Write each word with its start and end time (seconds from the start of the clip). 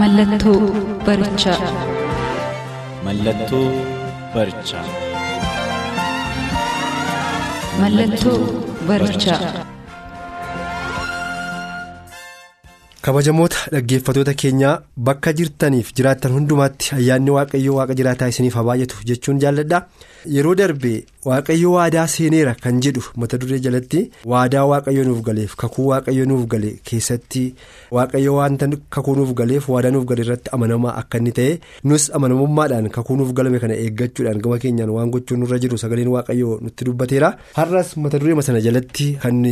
Mallattoo 0.00 0.60
barichaa. 1.06 1.58
Mallattoo 3.04 3.66
barichaa. 4.34 4.84
Mallattoo 7.80 8.38
barichaa. 8.88 9.40
kabajamoota 13.06 13.56
dhaggeeffatoota 13.72 14.32
keenyaa 14.42 14.74
bakka 15.08 15.32
jirtaniif 15.40 15.90
jiraattan 15.98 16.32
hundumaatti 16.36 16.88
ayyaanni 16.96 17.30
waaqayyoo 17.36 17.76
waaqa 17.78 17.94
jiraataa 18.00 18.28
isiniif 18.32 18.54
haa 18.58 18.64
baay'atu 18.68 18.96
jechuun 19.10 19.38
jaalladha 19.44 19.78
yeroo 20.34 20.54
darbe 20.60 20.92
waaqayyo 21.28 21.70
waadaa 21.76 22.06
seeneera 22.14 22.52
kan 22.64 22.80
jedhu 22.84 23.02
mata 23.22 23.38
duree 23.42 23.58
jalatti 23.66 24.00
waadaa 24.32 24.64
waaqayyo 24.72 25.04
nuuf 25.08 25.20
galeef 25.28 25.54
kakuu 25.62 25.86
waaqayyo 25.90 26.24
nuuf 26.30 26.44
gale 26.52 26.70
keessatti 26.90 27.42
waaqayyo 27.96 28.34
wanta 28.38 28.68
kakuu 28.96 29.14
nuuf 29.18 29.32
galeef 29.40 29.68
waadaa 29.74 29.90
nuuf 29.96 30.04
gale 30.10 30.22
irratti 30.26 30.50
amanamaa 30.58 30.94
akka 31.02 31.18
inni 31.22 31.32
ta'e 31.38 31.52
nus 31.92 32.04
amanamummaadhaan 32.18 32.88
kakuu 32.96 33.16
nuuf 33.20 33.32
galame 33.40 33.58
kana 33.64 33.74
eeggachuudhaan 33.84 34.40
gama 34.46 34.58
keenyaan 34.64 34.90
waan 34.96 35.10
gochuun 35.16 35.40
nurra 35.44 35.58
jiru 35.64 35.78
sagaleen 35.84 36.08
waaqayyo 36.16 36.58
nutti 36.66 36.84
dubbateera 36.90 37.32
har'as 37.58 37.90
mata 38.04 38.18
duree 38.24 38.42
sana 38.50 38.60
jalatti 38.68 39.08
kan 39.24 39.42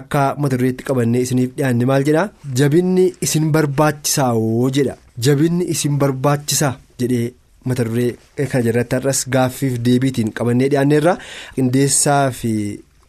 akka 0.00 0.24
mata 0.44 0.56
dureetti 0.60 0.84
qabannee 0.90 1.22
isiniif 1.26 1.50
dhiyaanne 1.58 1.84
maal 1.92 2.04
jedha 2.10 2.24
jabinni 2.62 3.06
isin 3.28 3.50
barbaachisaa 3.58 4.32
oo 4.44 4.70
jedha 4.78 4.96
jabinni 5.26 5.64
isin 5.74 5.94
barbaachisaa 6.02 6.74
jedhee. 7.00 7.28
Mata 7.64 7.84
duree 7.84 8.16
kana 8.50 8.64
jalatti 8.66 8.96
har'as 8.96 9.24
gaaffiif 9.34 9.78
deebiitiin 9.86 10.32
qabannee 10.38 10.68
dhiyaanneerra 10.72 11.14
qindeessaa 11.56 12.30
fi 12.40 12.52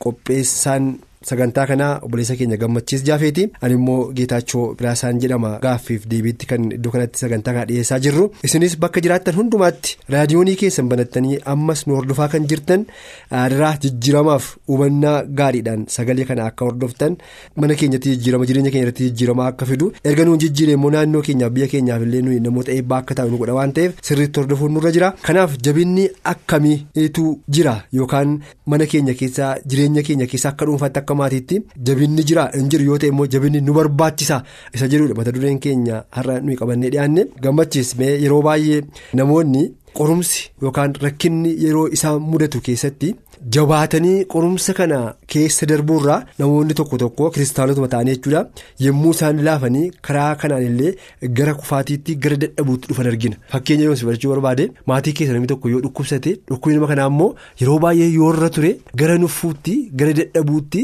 qopheessaan 0.03 0.85
sagantaa 1.29 1.65
kanaa 1.67 1.99
obboleessa 2.03 2.35
keenya 2.35 2.57
gammachiis 2.57 3.03
jaafeeti. 3.03 3.49
Ani 3.61 3.73
immoo 3.79 4.11
geetaachoo 4.17 4.75
biraasaan 4.79 5.19
jedhama 5.23 5.51
gaaffiif 5.61 6.05
deebiitti 6.11 6.45
kan 6.51 6.71
iddoo 6.77 6.91
kanatti 6.91 7.19
sagantaa 7.19 7.53
kana 7.53 7.65
dhiyeessaa 7.71 7.99
jirru. 8.05 8.29
Isinis 8.43 8.77
bakka 8.79 9.01
jiraattan 9.05 9.35
hundumaatti 9.39 9.97
raadiyoonii 10.15 10.55
keessan 10.61 10.87
banattanii 10.93 11.39
ammas 11.53 11.85
nu 11.87 11.95
hordofaa 11.99 12.27
kan 12.35 12.47
jirtan 12.53 12.85
aadaa 13.41 13.73
jijjiiramaaf 13.85 14.47
hubannaa 14.73 15.17
gaariidhaan 15.41 15.85
sagalee 15.95 16.25
kana 16.31 16.45
akka 16.51 16.65
hordoftan 16.69 17.17
mana 17.55 17.75
keenyatti 17.81 18.09
jijjiirama 18.15 18.45
jireenya 18.51 18.71
keenya 18.71 18.87
irratti 18.87 19.03
jijjiiramaa 19.09 19.47
akka 19.53 19.65
fidu. 19.65 19.91
Erga 20.03 20.25
nuun 20.25 20.39
jijjiire 20.45 20.73
immoo 20.79 20.91
naannoo 20.95 21.21
keenyaaf 21.27 21.51
biyya 21.57 21.67
keenyaaf 21.73 22.01
illee 22.07 22.21
nuyi 22.27 22.39
namoota 22.47 22.71
eebbaa 22.77 22.97
akka 23.03 23.15
ta'u 23.21 23.29
nu 23.33 23.37
godha 23.43 23.53
waan 23.59 23.73
ta'eef 23.79 23.99
sirriitti 24.09 24.39
hordofuun 24.39 24.73
nurra 24.77 24.91
jira. 24.97 25.11
Kanaaf 25.27 25.57
jabinni 25.67 26.09
akkamiitu 26.33 27.27
jira? 27.49 27.75
Yookaan 27.93 28.39
mana 28.65 28.85
keenya 28.85 29.13
keessaa 29.13 29.51
jireenya 29.67 30.03
keenya 30.03 30.27
keessa 30.33 30.49
akka 30.53 30.65
dhuunfaatti 30.65 30.99
akka 31.09 31.15
maatiitti 31.23 31.61
jabinni 31.89 32.23
jira. 32.23 32.49
Hin 32.53 32.69
jiru 32.69 32.85
yoo 32.91 32.97
ta'e 33.01 33.09
immoo 33.09 33.25
jabinni 33.27 33.61
nu 33.61 33.73
barbaachisa. 33.73 34.43
Isa 34.73 34.87
jedhudha 34.87 35.15
mata 35.17 35.31
dureen 35.31 35.59
keenya 35.59 36.03
har'a 36.17 36.39
nuyi 36.41 36.55
qabannee 36.61 36.89
dhiyaanne 36.93 37.25
gammachiis 37.41 37.95
mee 37.97 38.13
yeroo 38.23 38.41
baay'ee 38.47 38.81
namoonni 39.21 39.63
qorumsi 39.97 40.51
yookaan 40.61 40.93
rakkinni 41.01 41.55
yeroo 41.65 41.87
isaan 41.97 42.21
mudatu 42.31 42.61
keessatti 42.61 43.15
jabaatanii 43.55 44.25
qorumsa 44.33 44.73
kana 44.77 44.97
keessa 45.33 45.65
darbuurraa 45.71 46.17
namoonni 46.39 46.73
tokko 46.79 46.97
tokko 47.03 47.29
kiristaanotuma 47.35 47.87
ta'anii 47.93 48.15
jechuudha 48.15 48.41
yommuu 48.85 49.11
isaan 49.15 49.39
laafanii 49.47 49.83
karaa 50.07 50.35
kanaan 50.41 50.63
illee 50.69 50.91
gara 51.37 51.53
kufaatiitti 51.59 52.15
gara 52.25 52.35
dadhabuutti 52.41 52.87
dhufan 52.91 53.07
argina 53.11 53.37
fakkeenya 53.53 53.85
yoo 53.89 53.95
barachuu 54.09 54.31
barbaade 54.33 54.65
maatii 54.91 55.13
keessa 55.19 55.33
namni 55.37 55.47
tokko 55.53 55.69
yoo 55.73 55.79
dhukkubsate 55.85 56.33
dhukkubni 56.49 56.75
nama 56.79 56.87
kanaa 56.91 57.07
immoo 57.13 57.29
yeroo 57.61 57.77
baay'ee 57.85 58.09
yoo 58.17 58.33
irra 58.33 58.49
ture 58.57 58.73
gara 59.03 59.17
nuffuutti 59.23 59.77
gara 60.03 60.13
dadhabuutti 60.19 60.83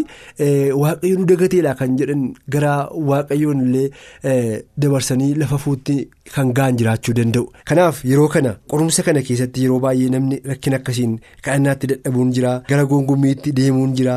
waaqayyo 0.83 1.17
nu 1.19 1.25
dagateedha 1.33 1.75
kan 1.81 1.97
jedhan 2.03 2.23
gara 2.57 2.73
waaqayyoon 3.11 3.65
illee 3.67 4.63
dabarsanii 4.85 5.33
lafa 5.43 5.57
fuutti 5.65 5.97
kan 6.35 6.53
ga'an 6.61 6.77
jiraachuu 6.83 7.13
danda'u 7.19 7.45
kanaaf 7.73 8.01
yeroo 8.13 8.27
kana 8.37 8.55
qorumsa 8.71 9.03
kana 9.11 9.21
keessatti 9.27 9.63
yeroo 9.67 9.79
baay'ee 9.89 10.09
namni 10.17 10.41
rakkina 10.53 10.75
akkasiin 10.81 11.19
kadhannaatti 11.43 11.87
dadhabuun 11.93 12.31
jira. 12.39 12.44
Gara 12.69 12.85
gongummiitti 12.91 13.51
deemuun 13.59 13.93
jira 13.99 14.15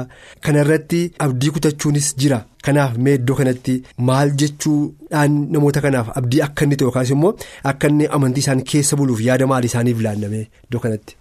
kanarratti 0.49 1.01
abdii 1.27 1.51
kutachuunis 1.59 2.09
jira 2.25 2.41
kanaaf 2.69 2.97
mee 3.07 3.15
iddoo 3.21 3.37
kanatti 3.43 3.77
maal 4.11 4.31
jechuudhaan 4.43 5.39
namoota 5.55 5.81
kanaaf 5.87 6.09
abdii 6.23 6.43
akka 6.49 6.65
inni 6.69 6.77
ta'e 6.81 6.87
yookaas 6.91 7.11
immoo 7.17 7.33
akka 7.73 7.89
inni 7.95 8.07
amantii 8.19 8.45
isaan 8.47 8.63
keessa 8.73 8.97
buluuf 9.03 9.21
yaada 9.29 9.47
maalii 9.55 9.67
isaaniif 9.73 10.01
laanname 10.09 10.41
iddoo 10.45 10.81
kanatti. 10.87 11.15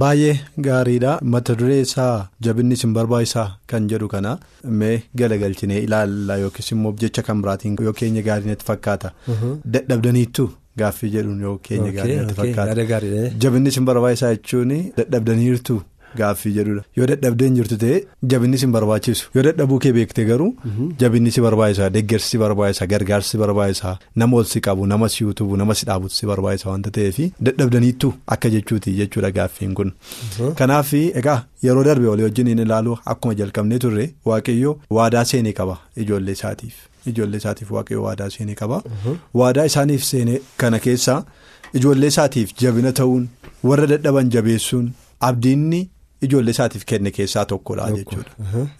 Baay'ee 0.00 0.32
gaariidha 0.64 1.12
mata 1.34 1.54
duree 1.58 1.80
isaa 1.82 2.14
jabinni 2.46 2.74
isin 2.78 2.92
barbaachisaa 2.96 3.46
kan 3.72 3.86
jedhu 3.92 4.08
kana 4.14 4.32
mee 4.80 4.96
galagalchinee 5.20 5.78
ilaalla 5.86 6.36
yookiis 6.42 6.72
immoo 6.74 6.92
jecha 7.02 7.22
kan 7.28 7.40
biraatiin 7.44 7.76
yoo 7.86 7.92
keenya 8.00 8.22
gaarii 8.26 8.50
natti 8.50 8.64
fakkaata 8.70 9.12
dadhabdaniittu. 9.74 10.48
Gaaffii 10.78 11.10
jedhuun 11.14 11.40
yoo 11.46 11.54
keenya 11.68 11.92
gaarii 11.98 12.16
natti 12.16 12.34
fakkaata 12.40 13.00
jabinni 13.44 13.68
isin 13.74 13.84
barbaachisaa 13.90 14.34
jechuun 14.34 14.74
dadhabdaniirtu. 14.98 15.80
Gaaffii 16.16 16.52
jedhudha. 16.56 16.82
Yoo 16.96 17.06
dadhabdeen 17.10 17.54
jirtu 17.56 17.76
ta'e 17.82 17.96
jabinni 18.32 18.58
si 18.58 18.66
barbaachisu. 18.66 19.30
Yoo 19.34 19.42
dadhabuu 19.46 19.78
kee 19.84 19.92
beekte 19.92 20.24
garuu 20.24 20.50
jabinni 21.00 21.30
si 21.30 21.40
barbaachisa 21.40 21.90
deeggarsi 21.96 22.28
si 22.34 22.38
barbaachisa 22.42 22.86
gargaarsi 22.92 23.30
si 23.30 23.38
barbaachisa 23.42 23.98
nama 24.16 24.36
ol 24.36 24.44
si 24.52 24.60
qabu 24.60 24.86
nama 24.86 25.08
si 25.08 25.24
utubu 25.24 25.56
nama 25.56 25.74
si 25.74 25.86
dhaabutu 25.86 26.14
si 26.14 26.26
barbaachisa 26.26 26.70
wanta 26.70 26.90
ta'eef 26.90 27.18
dadhabdaniittu 27.48 28.12
akka 28.26 28.50
jechuuti 28.54 28.92
jechuudha 29.00 29.30
gaaffiin 29.38 29.74
kun. 29.74 29.92
Kanaaf 30.60 30.92
egaa 30.94 31.44
yeroo 31.62 31.84
darbe 31.84 32.06
walii 32.08 32.22
wajjin 32.28 32.48
hin 32.52 32.58
ilaalu 32.64 32.96
akkuma 33.14 33.34
jalqabnee 33.34 33.78
turre 33.84 34.06
waaqayyo 34.30 34.78
waadaa 34.98 35.24
seenee 35.24 35.52
qaba 35.52 35.76
ijoollee 35.96 36.32
isaatiif. 36.38 36.74
Ijoollee 37.06 37.38
isaatiif 37.42 37.70
waaqayyo 37.76 38.02
waadaa 38.06 38.30
seenee 38.30 38.54
qaba. 38.62 38.82
Waadaa 39.34 39.64
isaaniif 39.72 40.04
seenee 40.04 40.40
kana 40.56 40.78
keessa 40.86 41.18
ijoollee 41.74 42.08
isaatiif 42.14 42.54
jabina 42.62 42.92
ta'uun 43.02 43.28
warra 43.64 43.86
dadhaban 43.92 44.30
jabeessuun 44.30 44.90
abdiinni. 45.20 45.88
Ijoollee 46.26 46.50
isaatiif 46.56 46.84
kenne 46.90 47.10
keessaa 47.16 47.44
tokkodha 47.50 47.90
jechuudha. 47.96 48.32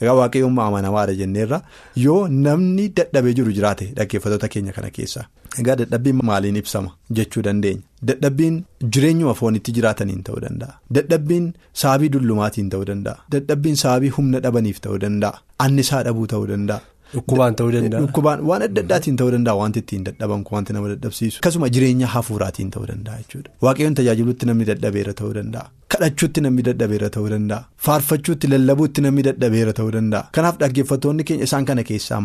Egaa 0.03 0.15
waaqayyoon 0.21 0.59
amanamaadha 0.67 1.15
jenneerra 1.21 1.61
yoo 2.05 2.21
namni 2.47 2.89
dadhabee 3.01 3.35
jiru 3.41 3.53
jiraate 3.59 3.87
dhaggeeffattoota 3.99 4.49
keenya 4.55 4.73
kana 4.79 4.91
keessaa. 4.97 5.25
Egaa 5.61 5.77
dadhabbiin 5.81 6.21
maaliin 6.31 6.57
ibsama 6.63 6.91
jechuu 7.21 7.43
dandeenya. 7.49 7.83
Dadhabbiin 8.11 8.59
jireenyuma 8.97 9.35
foonitti 9.41 9.73
jiraataniin 9.79 10.23
ta'uu 10.27 10.41
danda'a. 10.47 10.75
Dadhabbiin 10.99 11.47
saabii 11.83 12.09
dullumaatiin 12.17 12.69
ta'uu 12.75 12.87
danda'a. 12.91 13.17
Dadhabbiin 13.33 13.77
saabii 13.85 14.09
humna 14.19 14.41
dhabaniif 14.45 14.81
ta'uu 14.87 15.01
danda'a. 15.07 15.39
Annisaa 15.67 16.03
dhabuu 16.09 16.27
ta'uu 16.35 16.47
danda'a. 16.53 16.81
Dhukkubaan 17.15 17.55
ta'uu 17.59 17.73
danda'a. 17.75 18.01
Dhukkubaan 18.05 18.41
waan 18.51 18.63
adda 18.67 18.81
addaatiin 18.85 19.17
ta'uu 19.21 19.33
danda'a 19.35 19.57
wanti 19.61 19.81
ittiin 19.85 20.05
dadhaban 20.09 20.43
wanti 20.57 20.73
nama 20.77 20.89
dadhabsiisu. 20.93 21.39
Akkasuma 21.41 21.69
jireenya 21.77 22.07
hafuuraatiin 22.15 22.71
ta'uu 22.75 22.87
danda'a 22.91 23.17
jechuudha. 23.23 23.51
Waaqayyoon 23.67 23.95
tajaajiluutti 24.01 24.47
namni 24.51 24.65
dadhabeera 24.71 25.15
ta'uu 25.21 25.33
danda'a. 25.39 25.65
Kadhachuutti 25.95 26.41
namni 26.47 26.63
dadhabeera 26.69 27.09
ta'uu 27.17 27.31
danda'a. 27.35 27.61
Faarfachuutti 27.87 28.47
lallabuutti 28.55 29.01
namni 29.07 29.23
dadhabeera 29.31 29.73
ta'uu 29.81 29.93
danda'a. 29.99 30.29
Kanaaf 30.39 30.59
dhaggeeffattoonni 30.65 31.25
keenya 31.31 31.45
isaan 31.51 31.65
kana 31.73 31.83
keessaa 31.91 32.21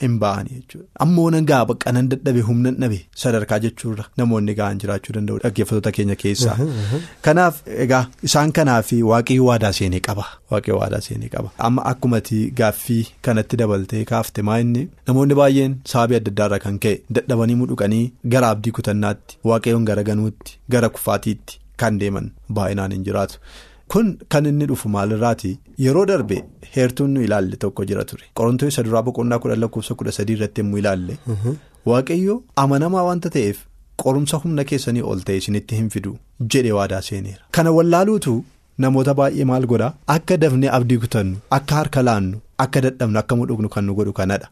hin 0.00 0.14
ba'anii 0.22 0.54
jechuudha. 0.58 0.86
Ammoo 1.04 1.26
nagaa 1.34 1.60
baqqanan 1.70 2.08
dadhabe 2.12 2.40
humna 2.48 2.70
dhabe 2.82 2.98
sadarkaa 3.22 3.58
jechuudha 3.64 4.04
namoonni 4.20 4.54
ga'an 4.60 4.78
jiraachuu 4.84 5.14
danda'u 5.16 5.38
dhaggeeffattoota 5.44 5.92
keenya 5.98 6.16
keessaa. 6.22 6.56
Kanaaf 7.28 7.60
egaa 7.86 8.02
isaan 8.30 8.52
kanaaf 8.58 8.92
waaqayyo 9.12 9.44
waadaa 9.50 9.72
seenee 9.78 10.00
qaba. 10.08 10.24
Waaqayyo 10.50 10.78
waadaa 10.82 11.00
seenee 11.08 11.28
qaba. 11.36 11.50
Amma 11.68 11.84
akkumatti 11.92 12.40
gaaffii 12.62 13.00
kanatti 13.28 13.56
dabaltee 13.64 14.04
kaafte 14.12 14.42
maa 14.50 14.58
inni 14.66 14.86
namoonni 15.08 15.34
baay'een 15.42 15.76
sababii 15.94 16.16
adda 16.20 16.30
addaarraa 16.36 16.58
kan 16.68 16.78
ka'e 16.86 16.94
dadhabanii 17.18 17.54
mudhuqanii 17.64 18.04
gara 18.36 18.48
abdii 18.56 18.72
kutannaatti 18.78 19.38
waaqayyoon 19.52 19.84
gara 19.90 20.02
ganuutti 20.12 20.58
gara 20.76 20.88
kufaatiitti 20.96 21.58
kan 21.84 21.98
deeman 22.00 22.32
baay'inaan 22.58 22.92
hin 22.96 23.04
jiraatu. 23.10 23.38
Kun 23.88 24.18
kan 24.28 24.46
inni 24.46 24.66
dhufu 24.70 24.88
maalirraati? 24.88 25.50
Yeroo 25.84 26.04
darbe 26.10 26.36
heertuun 26.76 27.10
nu 27.14 27.22
ilaalle 27.26 27.56
tokko 27.64 27.84
jira 27.90 28.04
ture. 28.04 28.24
Qorontoon 28.38 28.68
isa 28.72 28.82
duraa 28.86 29.02
boqonnaa 29.08 29.38
kudha 29.38 29.56
lakkoofsa 29.64 29.94
kudha 29.94 30.12
sadii 30.18 30.36
irratti 30.38 30.60
immoo 30.64 30.78
ilaalle. 30.82 31.18
Waaqayyo 31.90 32.34
amanamaa 32.62 33.02
wanta 33.08 33.30
ta'eef 33.36 33.58
qorumsa 34.02 34.36
humna 34.44 34.64
keessanii 34.70 35.02
ol 35.12 35.20
ta'e 35.28 35.36
isinitti 35.42 35.74
hin 35.80 35.88
fidu 35.94 36.12
jedhe 36.54 36.72
waadaa 36.78 37.02
seeneera. 37.08 37.42
Kana 37.50 37.70
wallaaluutu 37.78 38.34
namoota 38.84 39.14
baay'ee 39.20 39.44
maal 39.50 39.66
godhaa? 39.72 39.92
Akka 40.16 40.36
dafnee 40.44 40.70
abdii 40.78 40.98
kutannu 41.04 41.36
akka 41.58 41.74
harka 41.80 42.02
laannu 42.08 42.38
akka 42.64 42.80
dadhabnu 42.86 43.18
akka 43.22 43.36
mudhugnu 43.40 43.68
kan 43.74 43.84
nu 43.88 43.94
godhu 43.98 44.12
kanadha. 44.18 44.48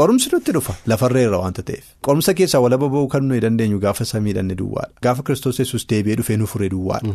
Qorumsi 0.00 0.30
nutti 0.34 0.52
dhufa 0.56 0.74
lafarreerra 0.92 1.38
waanta 1.42 1.62
ta'eef 1.70 1.84
qorumsa 2.08 2.34
keessaa 2.40 2.60
walaba 2.66 2.88
ba'uu 2.94 3.08
kan 3.14 3.24
nuyi 3.30 3.40
dandeenyu 3.46 3.78
gaafa 3.86 4.04
samiidhaan 4.12 4.48
ni 4.52 4.54
duwwaadha 4.60 4.92
gaafa 5.08 5.22
kiristoos 5.30 5.58
yesus 5.62 5.86
deebi'ee 5.94 6.16
dhufee 6.20 6.36
nu 6.42 6.46
furee 6.52 6.68
duwwaadha. 6.76 7.14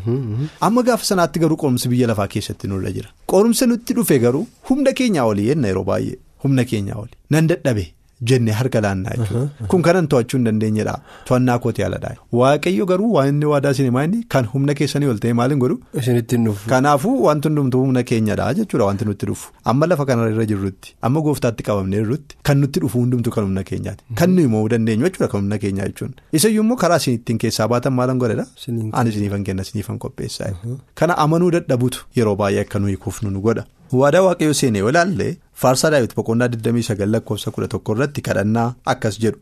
Amma 0.70 0.84
gaafa 0.90 1.06
sanaatti 1.12 1.40
garuu 1.46 1.58
qorumsi 1.64 1.90
biyya 1.94 2.08
lafaa 2.14 2.28
keessatti 2.36 2.68
nurra 2.74 2.92
jira 2.98 3.10
qorumsa 3.36 3.66
nutti 3.72 3.94
dhufe 4.02 4.20
garuu 4.26 4.46
humna 4.70 4.94
keenyaa 5.02 5.26
olii 5.32 5.48
yenna 5.54 5.68
yeroo 5.74 5.84
baay'ee 5.94 6.18
humna 6.44 6.66
keenyaa 6.74 7.00
olii 7.06 7.18
nan 7.36 7.48
dadhabe. 7.54 7.86
Jennee 8.30 8.54
harka 8.60 8.82
laannaa 8.86 9.14
jechuudha 9.20 9.68
kun 9.74 9.82
kanan 9.88 10.08
to'achuu 10.14 10.38
hin 10.40 10.46
dandeenyedha. 10.48 10.94
To'annaa 11.28 11.58
kooti 11.64 11.82
haaladha 11.86 12.12
waaqayyo 12.40 12.86
garuu 12.92 13.12
waan 13.16 13.30
inni 13.34 13.46
waadaa 13.52 13.74
sinimaa 13.80 14.04
inni 14.08 14.20
kan 14.36 14.46
humna 14.54 14.74
keessanii 14.82 15.10
ol 15.14 15.20
ta'e 15.24 15.34
maaliin 15.40 15.60
godhu. 15.64 15.78
Isinitti 16.02 16.36
hin 16.38 16.46
dhufu. 16.50 16.70
Kanaafuu 16.74 17.16
wanti 17.26 17.48
hundumtuu 17.50 17.82
humna 17.86 18.04
keenyadha 18.12 18.54
jechuudha 18.60 18.86
wanti 18.92 19.06
nutti 19.10 19.26
dhufu. 19.32 19.52
Amma 19.74 19.88
lafa 19.92 20.06
kanarra 20.12 20.46
jirrutti 20.54 20.96
amma 21.10 21.22
gooftaatti 21.28 21.64
qabamnee 21.72 22.00
jirrutti 22.04 22.36
kan 22.52 22.58
nutti 22.66 22.80
dhufu 22.86 23.00
hundumtuu 23.04 23.32
kan 23.38 23.44
humna 23.50 23.64
keenyaati. 23.72 24.04
Kan 24.22 24.30
nuyi 24.38 24.48
mo'uu 24.56 24.70
dandeenyu 24.76 25.06
jechuudha 25.10 25.28
kan 25.34 25.42
humna 25.42 25.58
keenyaa 25.66 25.88
jechuun. 25.92 26.14
Isayyuu 26.42 26.64
immoo 26.68 26.78
karaa 26.86 26.98
isin 27.06 27.14
ittiin 27.20 27.38
keessaa 27.48 27.68
baatan 27.76 27.94
maalan 28.00 28.18
godhedha? 28.26 28.46
Ani 28.94 29.10
isiniifan 29.16 29.44
kenna 29.52 29.62
isiniifan 29.70 30.00
qopheessaa. 30.08 30.54
Kana 30.96 31.18
amanuu 31.28 31.52
dadhabutu 31.58 32.06
yeroo 32.22 32.36
baay'ee 32.46 32.62
akka 32.68 32.80
nuyi 32.80 32.98
kufnu 33.06 33.30
nu 33.36 33.42
godha. 33.50 33.66
Waadaa 34.00 34.22
waaqayyo 34.28 34.54
seenee 34.60 34.84
ilaalle 34.90 35.28
faarsaa 35.62 35.90
daawwiti 35.94 36.16
boqonnaa 36.20 36.48
29 36.56 37.06
lakkoofsa 37.14 37.52
11 37.58 37.92
irratti 37.96 38.22
kadhannaa 38.28 38.68
akkas 38.94 39.20
jedhu 39.24 39.40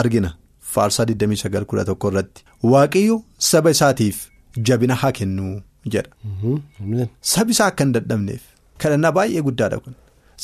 argina 0.00 0.30
faarsaa 0.74 1.04
29 1.12 1.64
11 1.72 2.08
irratti 2.10 2.44
waaqayyo 2.72 3.16
saba 3.50 3.70
isaatiif 3.76 4.16
jabina 4.70 4.94
haa 5.02 5.12
kennu 5.18 5.46
jedha 5.94 7.06
sabi 7.34 7.50
isaa 7.56 7.66
akka 7.72 7.84
hin 7.84 7.92
dadhabneef 7.98 8.42
kadhannaa 8.84 9.12
baay'ee 9.18 9.42
guddaadha 9.48 9.78
kun 9.84 9.94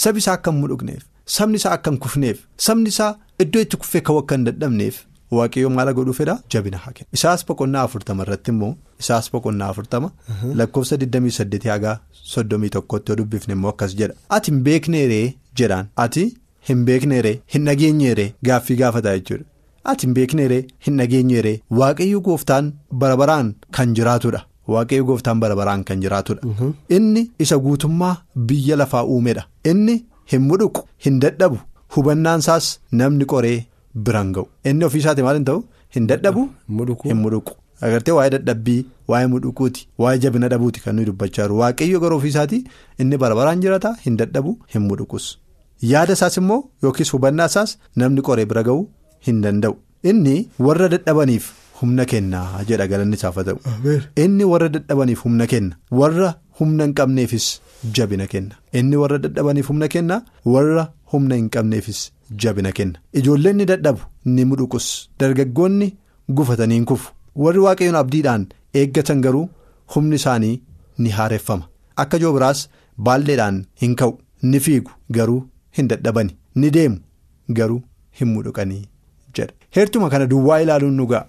sabi 0.05 0.19
isaa 0.25 0.33
akka 0.39 0.51
hin 0.55 0.61
mudhugneef 0.65 1.03
sabni 1.39 1.57
isaa 1.63 1.73
akka 1.79 1.91
hin 1.95 1.99
kufneef 2.07 2.39
sabni 2.69 2.89
isaa 2.95 3.13
iddoo 3.47 3.61
itti 3.67 3.77
kuffee 3.85 4.01
ka'uu 4.09 4.19
akka 4.25 4.35
hin 4.39 4.45
dadhabneef 4.51 4.97
waaqayyo 5.39 5.71
maala 5.77 5.93
godhuu 5.99 6.13
fedha? 6.21 6.37
Jabina 6.53 6.79
haa 6.85 6.93
kennu 6.97 7.09
isaas 7.19 7.47
boqonnaa 7.49 7.83
afurtama 7.89 8.23
irratti 8.27 8.51
immoo 8.55 8.75
isaas 9.05 9.31
boqonnaa 9.33 9.69
afurtama 9.75 10.11
lakkoofsa 10.61 10.97
28 11.07 11.69
hagaa. 11.75 11.97
soddomii 12.33 12.69
tokkotti 12.75 13.11
yoo 13.13 13.17
dubbifne 13.19 13.53
immoo 13.55 13.71
akkas 13.73 13.95
jedha. 13.97 14.15
Ati 14.37 14.51
hin 14.51 14.61
beekneeree 14.67 15.35
jedhaan. 15.61 15.87
Ati 16.05 16.23
hin 16.69 16.85
beekneeree 16.87 17.33
hin 17.55 17.65
dhageenyeeree 17.69 18.27
gaaffii 18.49 18.77
gaafataa 18.79 19.13
jechuudha. 19.19 19.45
Ati 19.93 20.07
hin 20.07 20.15
beekneeree 20.19 20.61
hin 20.87 20.97
dhageenyeeree 21.01 21.55
waaqayyo 21.81 22.21
gooftaan 22.29 22.71
barabaraan 23.03 23.51
kan 23.79 23.93
jiraatudha. 23.99 24.41
Waaqayyo 24.75 25.05
gooftaan 25.11 25.41
barabaraan 25.43 25.85
kan 25.91 26.01
jiraatudha. 26.07 26.71
Inni 26.99 27.27
isa 27.47 27.59
guutummaa 27.67 28.15
biyya 28.53 28.77
lafaa 28.83 29.05
uumedha. 29.17 29.45
Inni 29.73 29.97
hin 30.33 30.43
mudhuqu 30.51 30.83
hin 31.09 31.21
dadhabu. 31.27 31.59
Hubannaan 31.97 32.41
isaas 32.47 32.71
namni 33.03 33.25
qoree 33.35 33.59
biraan 34.09 34.33
ga'u 34.39 34.47
inni 34.71 34.85
ofiisaati 34.89 35.23
maal 35.27 35.37
hin 35.41 35.45
ta'u? 35.51 35.61
Hin 35.95 36.07
dadhabu 36.11 36.43
hin 37.09 37.17
mudhuqu. 37.25 37.53
agartee 37.87 38.13
waa'ee 38.17 38.31
dadhabbii 38.35 38.81
waa'ee 39.13 39.27
mudhuquuti 39.33 39.87
waa'ee 40.03 40.19
jabina 40.25 40.49
dhabuuti 40.53 40.81
kan 40.85 40.95
nuyi 40.97 41.07
dubbachaa 41.09 41.43
jiru 41.47 41.57
waaqayyo 41.61 42.01
garuu 42.05 42.19
ofiisaatii 42.21 42.61
inni 43.05 43.17
barabaraan 43.23 43.61
jiraata 43.65 43.91
hin 44.05 44.17
dadhabu 44.21 44.53
hin 44.75 44.83
mudhuqus 44.91 45.27
yaada 45.91 46.13
isaas 46.19 46.37
immoo 46.43 46.61
yookiis 46.87 47.13
hubannaa 47.17 47.47
isaas 47.53 47.75
namni 48.03 48.23
qoree 48.29 48.47
bira 48.53 48.63
ga'uu 48.69 48.87
hin 49.27 49.43
danda'u. 49.47 49.75
Inni 50.11 50.37
warra 50.69 50.89
dadhabaniif 50.95 51.45
humna 51.83 52.05
kennaa 52.13 52.63
jedha 52.71 52.87
galanni 52.93 53.17
isaaf 53.21 53.37
haa 53.41 53.45
ta'u. 53.51 53.59
Inni 54.25 54.45
warra 54.53 54.69
dadhabaniif 54.79 55.21
humna 55.27 55.47
kenna 55.53 55.77
warra 56.01 56.31
humna 56.61 56.85
hin 56.89 56.95
qabneefis 57.01 57.47
jabina 57.99 58.27
kenna. 58.33 58.55
Inni 58.81 58.97
warra 59.03 59.19
dadhabaniif 59.25 59.69
humna 59.73 59.89
kenna 59.97 60.17
warra 60.57 60.85
humna 61.13 61.35
hin 61.41 61.49
qabneefis 61.57 62.01
jabina 62.45 62.73
kenna. 62.79 62.99
Ijoolleen 63.19 63.57
ni 63.61 63.65
dadhabu 63.73 64.01
ni 64.25 64.45
mudhuqus 64.51 64.89
dargaggoonni 65.21 65.89
gufatanii 66.39 66.75
hin 66.81 66.85
kufu. 66.93 67.13
warri 67.45 67.59
waaqayyoon 67.67 67.97
abdiidhaan 68.01 68.43
eeggatan 68.81 69.21
garuu 69.23 69.47
humni 69.95 70.17
isaanii 70.21 70.53
ni 71.05 71.11
haareffama 71.17 71.65
akka 72.03 72.19
joobiraas 72.25 72.61
baalleedhaan 73.09 73.65
hin 73.83 73.95
ka'u. 74.03 74.15
Ni 74.51 74.61
fiigu 74.67 74.91
garuu 75.17 75.41
hin 75.79 75.89
dadhabani. 75.93 76.37
Ni 76.61 76.71
deemu 76.77 76.99
garuu 77.59 77.81
hin 78.21 78.29
mudhuqanii 78.35 78.83
jedha. 79.39 79.53
Heertuma 79.77 80.11
kana 80.15 80.27
duwwaa 80.33 80.61
ilaaluun 80.67 80.95
nu 81.01 81.07
ga'a. 81.13 81.27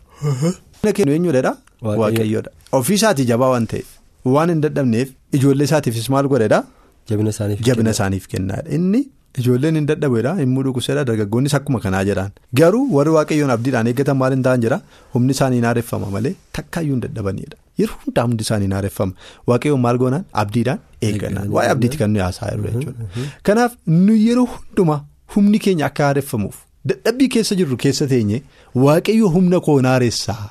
eenyuudha 1.07 1.53
waaqayyoodha 1.81 2.51
ofiisaatii 2.80 3.25
jabaa 3.31 3.50
waan 3.53 3.68
ta'eef 3.74 3.88
waan 4.36 4.50
hin 4.53 4.62
dadhabneef 4.65 5.09
ijoollee 5.39 5.65
isaatiifis 5.69 6.09
maal 6.15 6.27
godhedha. 6.33 6.63
jabina 7.09 7.92
isaaniif 7.95 8.27
kennaadha 8.33 8.69
inni. 8.77 9.01
Ijoolleen 9.41 9.75
hin 9.77 9.85
dadhabeedha 9.89 10.31
hin 10.39 10.49
mudhuqsedha 10.55 11.03
dargaggoonnis 11.07 11.53
akkuma 11.57 11.79
kanaa 11.85 12.03
jedhaan. 12.09 12.31
Garuu 12.59 12.83
warri 12.97 13.11
waaqayyoon 13.15 13.51
abdiidhaan 13.55 13.87
eeggatan 13.91 14.17
maal 14.19 14.31
hin 14.35 14.43
ta'an 14.47 14.61
jira 14.65 14.77
humni 15.15 15.31
isaanii 15.35 15.57
hin 15.59 15.65
haareffama 15.69 16.09
malee 16.13 16.33
takkaayyuu 16.59 16.93
hin 16.95 17.01
dadhabanidha 17.05 17.57
yeroo 17.83 17.97
hundaa 18.05 18.23
hundi 18.27 18.43
isaanii 18.47 18.65
hin 18.69 18.73
haareffama 18.77 19.13
waaqayyoon 19.51 19.81
maal 19.85 19.97
goonaan? 20.03 20.23
Abdiidhaan 20.43 20.79
eeggannaan 21.09 21.49
waa'ee 21.57 21.71
abdiitti 21.75 21.97
kan 22.03 22.09
nuyi 22.13 22.23
haasaa 22.25 22.51
jirru 22.53 22.71
jechuudha. 22.75 23.09
Kanaaf 23.49 23.71
nu 24.05 24.13
yeroo 24.27 24.45
hundumaa 24.55 24.99
humni 25.35 25.59
keenya 25.65 25.85
akka 25.91 26.03
haareffamuuf 26.09 26.55
dadhabbii 26.91 27.27
keessa 27.37 27.55
jirru 27.63 27.77
keessa 27.85 28.07
teenye 28.13 28.41
waaqayyo 28.85 29.29
humna 29.37 29.59
koo 29.67 29.75
haaressaa 29.89 30.43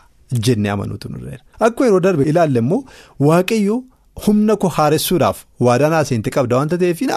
jennee 0.49 0.71
amanuutu 0.75 1.09
nurreera. 1.15 1.43
Akkuma 1.61 1.87
yeroo 1.89 2.01
darbe 2.09 2.25
ilaalle 2.35 2.59
immoo 2.65 2.85
waaqayyo 3.29 3.83
humna 4.27 4.57
koo 4.65 4.69
haaressuudhaaf 4.81 5.45
waadaan 5.69 5.93
haaseentii 5.99 6.31
qabda 6.37 6.57
waanta 6.61 6.79
ta'eef 6.85 7.01
hin. 7.07 7.11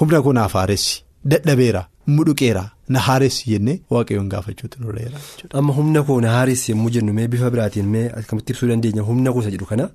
Humna 0.00 0.22
koo 0.24 0.32
naaf 0.38 0.52
haaressi 0.60 0.96
dadhabeera 1.32 1.82
mudhuqeera 2.16 2.64
na 2.94 2.98
haaressi 3.06 3.44
jennee 3.52 3.78
waaqayyoon 3.94 4.28
gaafachuutu 4.32 4.76
nurreera. 4.82 5.18
amma 5.60 5.72
humna 5.78 6.02
koo 6.08 6.20
na 6.24 6.30
haaressi 6.36 6.72
yommuu 6.72 6.90
jennu 6.96 7.12
mee 7.16 7.28
bifa 7.32 7.50
biraatiin 7.54 7.86
mee 7.94 8.04
akkamitti 8.20 8.52
ibsuu 8.52 8.68
dandeenya 8.72 9.02
humna 9.08 9.32
koo 9.32 9.40
isa 9.44 9.50
jedhu 9.54 9.66
kana. 9.70 9.88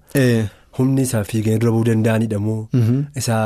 humni 0.77 1.01
isaa 1.07 1.24
fiiganii 1.30 1.59
dura 1.62 1.71
bu'uu 1.75 1.86
danda'anidha 1.89 2.38
moo. 2.48 2.59
isaa 3.21 3.45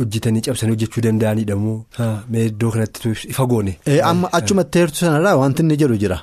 hojjetanii 0.00 0.40
cabsanii 0.46 0.72
hojjechuu 0.74 1.02
danda'anidha 1.06 1.56
moo. 1.62 1.78
mee 2.30 2.44
iddoo 2.50 2.70
kanatti 2.74 3.10
ifa 3.32 3.46
goone. 3.52 3.72
amma 4.10 4.28
achumatti 4.38 4.78
heertu 4.82 4.96
sanarraa 5.04 5.36
wanti 5.42 5.62
inni 5.64 5.76
jedhu 5.82 5.96
jira. 6.02 6.18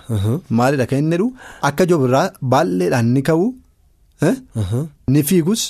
maalidha 0.60 0.86
kan 0.92 1.00
inni 1.04 1.16
jedhu 1.18 1.28
akka 1.70 1.86
joobirraa 1.92 2.28
baalleedhaan 2.54 3.08
ni 3.18 3.22
ka'u 3.30 3.48
ni 5.14 5.24
fiigus. 5.30 5.64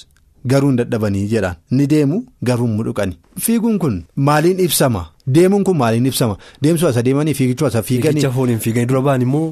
Garuu 0.45 0.69
hin 0.69 0.77
dadhabanii 0.77 1.27
jedhaan. 1.31 1.55
Ni 1.71 1.87
deemu 1.87 2.23
garuu 2.49 2.67
hin 2.67 2.75
mudhuqani 2.77 3.17
fiiguun 3.47 3.77
kun 3.85 4.03
maaliin 4.29 4.59
ibsama? 4.65 5.05
Deemuun 5.37 5.63
kun 5.63 5.77
maaliin 5.77 6.05
ibsama? 6.11 6.37
Deemsuu 6.63 6.87
asa 6.89 7.01
deemanii 7.07 7.33
fiigichuu 7.39 7.67
asa 7.67 7.81
fiiganii. 7.89 8.11
Fiigicha 8.21 8.31
fooniin 8.37 8.59
fiiganii 8.59 8.87
dura 8.93 9.01
ba'an 9.07 9.21
immoo. 9.21 9.47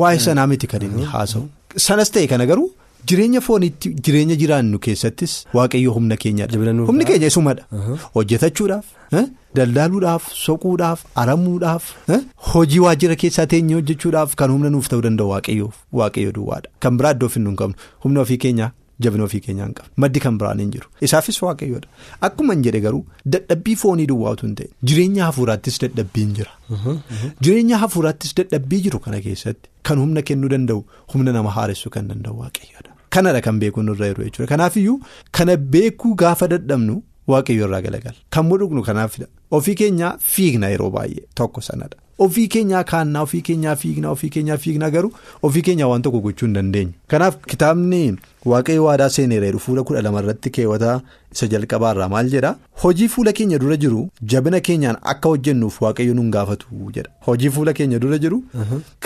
Waa'ee 0.00 0.18
sanaa 0.28 0.46
miti 0.46 0.66
kan 0.72 0.82
inni 0.88 1.04
haasa'u 1.12 1.48
sanas 1.86 2.10
ta'e 2.16 2.26
kana 2.32 2.46
garuu 2.50 2.68
jireenya 3.12 3.40
fooniitti 3.46 3.90
jireenya 4.08 4.36
jiraannu 4.42 4.78
keessattis 4.84 5.32
waaqayyo 5.58 5.92
humna 5.96 6.16
keenyadha 6.24 6.60
humni 6.90 7.04
keenya 7.08 7.26
isumadha 7.32 7.64
hojjetachuudhaaf 8.14 8.84
daldaaluudhaaf 9.58 10.28
soquudhaaf 10.44 11.02
aramuudhaaf 11.24 11.90
hojii 12.52 12.78
waajjira 12.86 13.16
keessaa 13.24 13.46
teenyee 13.54 13.74
hojjechuudhaaf 13.80 14.34
kan 14.42 14.50
humna 14.54 14.70
nuuf 14.76 14.88
ta'uu 14.94 15.02
danda'u 15.08 15.28
waaqayyo 15.34 16.32
duwwaadha 16.38 16.68
kan 16.86 16.96
biraa 17.02 17.12
iddoo 17.18 17.28
finnu 17.36 17.50
hin 17.50 17.56
qabnu 17.62 17.74
humna 18.06 18.20
ofii 18.24 18.36
keenyaa. 18.46 18.70
Jabina 19.00 19.24
ofii 19.28 19.40
keenyaa 19.44 19.66
hin 19.66 19.74
qabu 19.78 19.90
maddi 20.04 20.20
kan 20.24 20.38
biraan 20.40 20.60
hin 20.62 20.70
jiru. 20.74 20.86
Isaafis 21.08 21.38
waaqayyoodha 21.42 21.88
akkuma 22.28 22.52
hin 22.56 22.62
jedhe 22.66 22.80
garuu 22.86 23.04
dadhabbii 23.36 23.76
foonii 23.84 24.06
duwwaatu 24.10 24.46
hin 24.46 24.54
ta'e 24.60 24.68
jireenya 24.90 25.24
hafuuraattis 25.30 25.80
dadhabbiin 25.84 26.34
jira. 26.40 26.52
Jireenya 27.40 27.78
hafuuraattis 27.84 28.34
dadhabbii 28.42 28.80
jiru 28.88 28.98
kana 29.06 29.20
keessatti 29.24 29.68
kan 29.90 29.98
humna 30.04 30.22
kennuu 30.30 30.48
danda'u 30.54 30.84
humna 31.14 31.32
nama 31.38 31.50
haaressuu 31.56 31.90
kan 31.96 32.08
danda'u 32.12 32.38
waaqayyoodha 32.44 32.92
kanadha 33.16 33.40
kan 33.48 33.58
beekuun 33.64 33.88
irra 33.94 34.06
jiru 34.12 34.24
jechuudha. 34.28 34.48
Kanaafiyyuu 34.54 34.96
kana 35.40 35.56
beekuu 35.74 36.14
gaafa 36.22 36.48
dadhabnu 36.54 37.02
waaqayyo 37.32 37.66
irraa 37.68 37.80
galagala. 37.88 38.16
Kan 38.30 38.44
mudhuqnu 38.52 38.82
kanaafidha 38.88 39.26
ofii 39.58 39.74
keenyaa 39.82 40.16
fiigna 40.32 40.68
yeroo 40.76 40.90
baay'ee 40.96 41.24
tokko 41.40 41.60
sanadha. 41.68 41.98
Ofii 42.18 42.48
keenyaa 42.54 42.84
kaannaa 42.90 43.22
ofii 43.26 43.40
keenyaa 43.48 43.76
fiignaa 43.76 44.10
ofii 44.16 44.28
keenyaa 44.36 44.56
fiignaa 44.64 44.90
garuu 44.96 45.12
ofii 45.48 45.62
keenyaa 45.68 45.88
waan 45.92 46.02
tokko 46.02 46.20
gochuu 46.26 46.46
hin 46.46 46.54
dandeenyu. 46.54 46.92
Kanaaf 47.08 47.36
kitaabni 47.52 48.16
waaqayyo 48.52 48.84
waadaa 48.84 49.08
seeneera 49.16 49.58
fuula 49.64 49.82
kudha 49.88 50.02
lama 50.06 50.20
irratti 50.22 50.50
keewwataa 50.58 51.00
isa 51.32 51.46
jalqabaarraa 51.54 52.08
maal 52.14 52.30
jedhaa 52.36 52.54
hojii 52.84 53.08
fuula 53.14 53.32
keenya 53.40 53.58
dura 53.64 53.76
jiru 53.84 54.04
jabina 54.34 54.60
keenyaan 54.70 54.96
akka 55.14 55.28
hojjennuuf 55.34 55.80
waaqayyo 55.86 56.14
nun 56.20 56.30
gaafatu 56.38 56.90
jedha 56.96 57.10
hojii 57.28 57.50
fuula 57.58 57.72
keenya 57.80 57.98
dura 58.06 58.18
jiru 58.24 58.42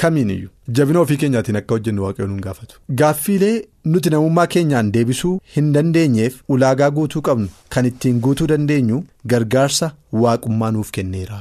kamiiniyyuu 0.02 0.50
jabina 0.80 1.00
ofii 1.00 1.16
keenyaatiin 1.24 1.56
akka 1.64 1.74
hojjennu 1.74 2.02
waaqayyo 2.08 2.28
nun 2.30 2.40
gaafatu. 2.46 2.80
Gaaffiilee 3.02 3.64
nuti 3.84 4.10
namummaa 4.16 4.46
keenyaan 4.54 4.92
deebisuu 4.96 5.36
hin 5.58 5.72
dandeenyeef 5.76 6.40
ulaagaa 6.56 6.90
guutuu 6.90 7.22
qabnu 7.28 7.48
kan 7.76 7.86
ittiin 7.92 8.20
guutuu 8.26 8.46
dandeenyu 8.56 9.04
gargaarsa 9.34 9.92
waaqummaa 10.24 10.70
nuuf 10.78 10.90
kenneera. 10.98 11.40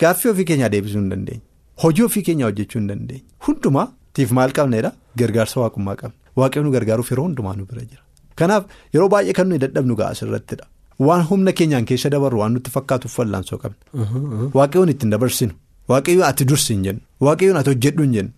Gaaffii 0.00 0.30
ofii 0.30 0.44
keenyaa 0.50 0.68
deebisuu 0.74 1.00
hin 1.00 1.10
dandeenye. 1.14 1.40
Hojii 1.82 2.02
ofii 2.08 2.22
keenyaa 2.28 2.46
hojjechuu 2.50 2.78
hin 2.80 2.88
dandeenye. 2.88 3.22
Hundumaa 3.46 3.86
tiif 4.18 4.30
maal 4.38 4.52
qabneedha 4.58 4.92
gargaarsa 5.22 5.60
waaqummaa 5.64 5.96
qabne 6.02 6.16
waaqayyoon 6.42 6.66
nu 6.68 6.72
gargaaruuf 6.76 7.10
yeroo 7.14 7.24
hundumaa 7.28 7.54
nu 7.58 7.66
bira 7.72 7.82
jira. 7.90 8.02
Kanaaf 8.42 8.64
yeroo 8.94 9.08
baay'ee 9.16 9.32
kan 9.40 9.48
nuyi 9.50 9.60
dadhabnu 9.64 9.96
ga'a 10.00 10.10
asirrattidha 10.16 10.66
waan 11.08 11.22
humna 11.30 11.52
keenyaan 11.60 11.84
keessa 11.90 12.10
dabarru 12.14 12.38
waan 12.42 12.52
nutti 12.58 12.70
fakkaatuuf 12.76 13.18
wallaansoo 13.20 13.58
qabna. 13.64 14.08
Waaqayyoon 14.60 14.88
ittiin 14.94 15.10
dabarsinu 15.16 15.52
waaqayyoon 15.92 16.26
ati 16.30 16.44
dursi 16.52 16.72
hin 16.74 16.82
jennu. 16.88 17.00
Waaqayyoon 17.28 17.58
ati 17.62 17.70
hojjedhu 17.74 18.02
hin 18.08 18.12
jennu. 18.18 18.32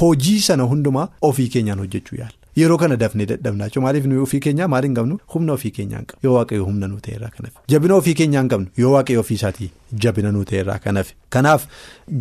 Hojii 0.00 0.40
sana 0.48 0.62
hundumaa 0.72 1.08
ofii 1.30 1.48
keenyaan 1.54 1.78
hojjechuu 1.84 2.18
yaala. 2.20 2.37
Yeroo 2.56 2.76
kana 2.78 2.96
dafnee 3.00 3.26
dadhabnaa 3.30 3.68
maaliif 3.84 4.06
nuyi 4.10 4.20
ofii 4.22 4.40
keenyaa? 4.44 4.68
Maal 4.68 4.82
hin 4.86 4.94
qabnu? 4.98 5.18
Humna 5.34 5.52
ofii 5.52 5.70
keenyaa 5.76 5.98
hin 5.98 6.06
yoo 6.24 6.32
waaqayyo 6.36 6.64
humna 6.68 6.88
nu 6.92 6.96
ta'eerraa 7.06 7.30
kanaaf 7.36 7.54
jabina 7.74 7.94
ofii 8.00 8.14
keenyaa 8.20 8.40
hin 8.42 8.48
qabnu. 8.52 8.66
Yoo 8.82 8.92
waaqayyo 8.94 9.20
ofii 9.24 9.34
isaatii 9.40 9.70
jabina 10.04 10.32
nu 10.36 10.44
ta'eerraa 10.50 10.78
kanaaf 10.86 11.12
kanaaf 11.36 11.66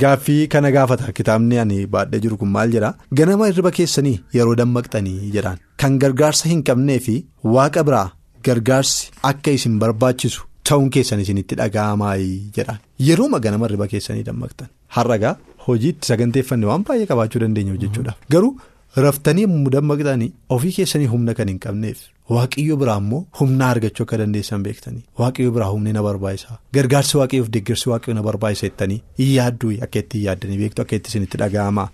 gaaffii 0.03 0.47
kana 0.55 0.71
gaafata 0.77 1.11
kitaabni 1.21 1.59
ani 1.63 1.79
baadhee 1.95 2.19
jiru 2.27 2.37
kun 2.43 2.49
maal 2.57 2.71
jedhaa? 2.75 2.93
Ganama 3.21 3.47
hirriba 3.51 3.71
keessanii 3.79 4.19
yeroo 4.37 4.55
dammaqxanii 4.61 5.31
jedhaan. 5.37 5.57
Kan 5.77 5.97
gargaarsa 6.05 6.49
hin 6.53 6.63
qabnee 6.69 6.99
fi 7.09 7.17
waaqa 7.57 7.83
biraa 7.89 8.05
gargaarsi 8.49 9.09
akka 9.31 9.51
isin 9.59 9.79
barbaachisu 9.83 10.41
ta'uun 10.69 10.89
keessan 10.95 11.19
isinitti 11.25 11.55
dhaga'amaayii 11.63 12.39
jedhaan. 12.57 12.79
Yerooma 13.09 13.39
ganama 13.49 13.65
hirriba 13.67 13.87
keessanii 13.93 14.25
dammaqxan? 14.31 14.67
Har'agaa 14.95 15.35
hojiitti 15.67 16.07
saganteeffanne 16.13 16.65
waan 16.73 16.83
baay'ee 16.89 17.05
qabaachuu 17.13 17.41
dandeenya 17.45 17.73
hojjechuudhaaf. 17.77 18.17
Garuu. 18.35 18.57
Raftanii 18.97 19.45
dammaqxanii 19.73 20.31
ofii 20.49 20.71
keessanii 20.75 21.07
humna 21.11 21.33
kan 21.39 21.49
hin 21.51 21.57
qabneef 21.65 21.99
waaqayyo 22.35 22.77
biraa 22.83 22.95
immoo 23.01 23.19
humna 23.39 23.67
argachuu 23.73 24.05
akka 24.05 24.17
dandeessan 24.21 24.63
beektanii. 24.67 25.03
Waaqayyo 25.19 25.51
biraa 25.57 25.67
humni 25.73 25.93
na 25.93 26.01
barbaachisa 26.07 26.57
gargaarsi 26.77 27.17
waaqayyoof 27.19 27.51
deeggarsi 27.57 27.89
waaqayyo 27.91 28.15
na 28.17 28.23
barbaachisa 28.27 28.67
jettanii 28.67 28.97
hin 29.19 29.33
yaadduu 29.33 29.73
akka 29.87 29.99
itti 30.05 30.23
yaaddanii 30.23 30.57
beektu 30.61 30.81
akka 30.85 30.95
itti 31.01 31.13
isinitti 31.13 31.41
dhaga'ama. 31.43 31.85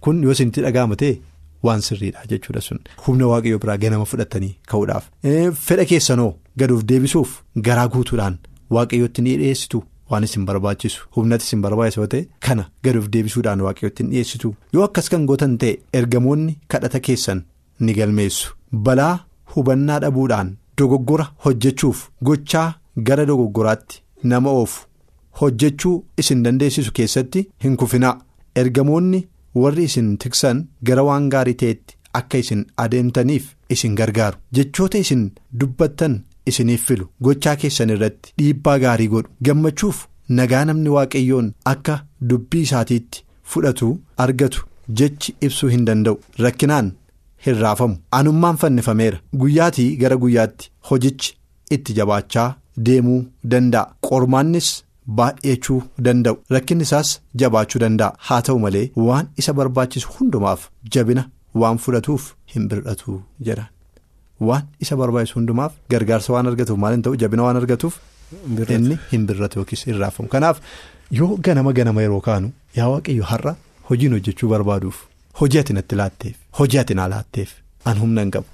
Kun 0.00 0.22
yoo 0.22 0.32
isinitti 0.36 0.64
dhaga'ama 0.66 0.96
ta'e 1.02 1.18
waan 1.68 1.84
sirriidha 1.88 2.24
jechuudha 2.30 2.60
sun. 2.68 2.80
Humna 3.06 3.28
waaqayyo 3.32 3.58
biraa 3.66 3.76
ganama 3.84 4.08
fudhatanii 4.14 4.54
ka'uudhaaf. 4.72 5.10
Fedha 5.66 5.84
keessanoo 5.92 6.30
gaduuf 6.64 6.88
deebisuuf 6.94 7.36
garaa 7.68 7.88
guutuudhaan 7.88 8.38
waaqayyootti 8.78 9.22
ni. 9.28 9.36
Waan 10.10 10.24
isin 10.24 10.44
barbaachisu 10.48 11.06
humnati 11.16 11.44
isin 11.48 11.62
barbaachisu 11.62 12.00
yoo 12.00 12.06
ta'e 12.14 12.26
kana 12.46 12.64
gaduuf 12.84 13.08
deebisuudhaan 13.12 13.60
hin 13.98 14.10
dhiyeessitu. 14.10 14.54
Yoo 14.74 14.84
akkas 14.84 15.08
kan 15.10 15.26
gootan 15.26 15.56
ta'e 15.58 15.78
ergamoonni 15.92 16.58
kadhata 16.68 17.00
keessan 17.00 17.44
ni 17.80 17.94
galmeessu. 17.94 18.54
Balaa 18.72 19.14
hubannaa 19.54 20.00
dhabuudhaan 20.00 20.56
dogoggora 20.78 21.26
hojjechuuf 21.44 22.08
gochaa 22.24 22.68
gara 23.08 23.26
dogoggoraatti 23.26 24.02
nama 24.22 24.50
oofu. 24.50 24.86
Hojjechuu 25.40 26.04
isin 26.18 26.42
dandeessisu 26.44 26.92
keessatti 26.92 27.48
hin 27.64 27.76
kufinaa. 27.76 28.14
Ergamoonni 28.56 29.26
warri 29.54 29.84
isin 29.84 30.16
tiksan 30.18 30.62
gara 30.86 31.02
waan 31.08 31.28
gaarii 31.34 31.54
ta'etti 31.62 31.96
akka 32.20 32.38
isin 32.38 32.64
adeemtaniif 32.84 33.50
isin 33.70 33.94
gargaaru. 33.98 34.38
Jechoota 34.54 34.98
isin 34.98 35.32
dubbattan. 35.60 36.22
Isiniif 36.50 36.84
filu. 36.88 37.06
Gochaa 37.22 37.56
keessan 37.62 37.90
irratti 37.94 38.32
dhiibbaa 38.38 38.78
gaarii 38.84 39.08
godhu. 39.14 39.30
Gammachuuf 39.46 40.06
nagaa 40.38 40.64
namni 40.70 40.88
waaqayyoon 40.96 41.52
akka 41.72 41.98
dubbii 42.30 42.62
isaatiitti 42.68 43.24
fudhatu 43.54 43.90
argatu 44.24 44.64
jechi 45.00 45.34
ibsuu 45.48 45.68
hin 45.74 45.84
danda'u. 45.88 46.18
Rakkinaan 46.44 46.92
hin 47.46 47.54
raafamu. 47.64 47.96
Anummaan 48.18 48.56
fannifameera. 48.62 49.18
Guyyaatii 49.40 49.90
gara 50.02 50.16
guyyaatti 50.24 50.70
hojichi 50.90 51.36
itti 51.76 51.92
jabaachaa 52.00 52.48
deemuu 52.88 53.20
danda'a. 53.52 53.92
Qormaannis 54.08 54.68
baay'achuu 55.18 55.80
danda'u. 56.08 56.36
Rakkinni 56.56 56.82
isaas 56.88 57.20
jabaachuu 57.42 57.80
danda'a. 57.84 58.14
Haa 58.28 58.42
ta'u 58.48 58.58
malee 58.64 58.90
waan 59.08 59.28
isa 59.42 59.52
barbaachisu 59.60 60.08
hundumaaf 60.18 60.68
jabina 60.96 61.24
waan 61.62 61.78
fudhatuuf 61.84 62.32
hin 62.54 62.68
bir'atu 62.70 63.20
jedha. 63.48 63.66
Waan 64.40 64.64
isa 64.84 64.96
barbaachisu 65.00 65.34
hundumaaf 65.38 65.72
gargaarsa 65.92 66.32
waan 66.34 66.46
argatuuf 66.52 66.78
maal 66.84 66.92
hin 66.96 67.02
ta'u 67.06 67.16
jabina 67.22 67.42
waan 67.46 67.56
argatuuf 67.60 67.94
inni 68.76 68.98
hin 69.12 69.26
birratu 69.28 69.58
yookiis 69.62 69.84
hin 69.90 69.98
raafamu 70.02 70.28
kanaaf 70.34 70.60
yoo 71.18 71.36
ganama 71.48 71.72
ganama 71.78 72.02
yeroo 72.06 72.20
kaanu 72.26 72.50
yaa 72.78 72.88
waaqayyo 72.94 73.24
har'a 73.30 73.54
hojiin 73.90 74.12
hojjechuu 74.16 74.48
barbaaduuf 74.52 74.96
hojii 75.40 75.58
ati 75.62 75.72
natti 75.78 75.96
laatteef 76.02 76.36
hojii 76.60 76.78
ati 76.82 76.94
naa 77.00 77.08
laatteef 77.14 77.50
an 77.92 77.98
humna 78.04 78.20
hin 78.26 78.30
qabu 78.36 78.46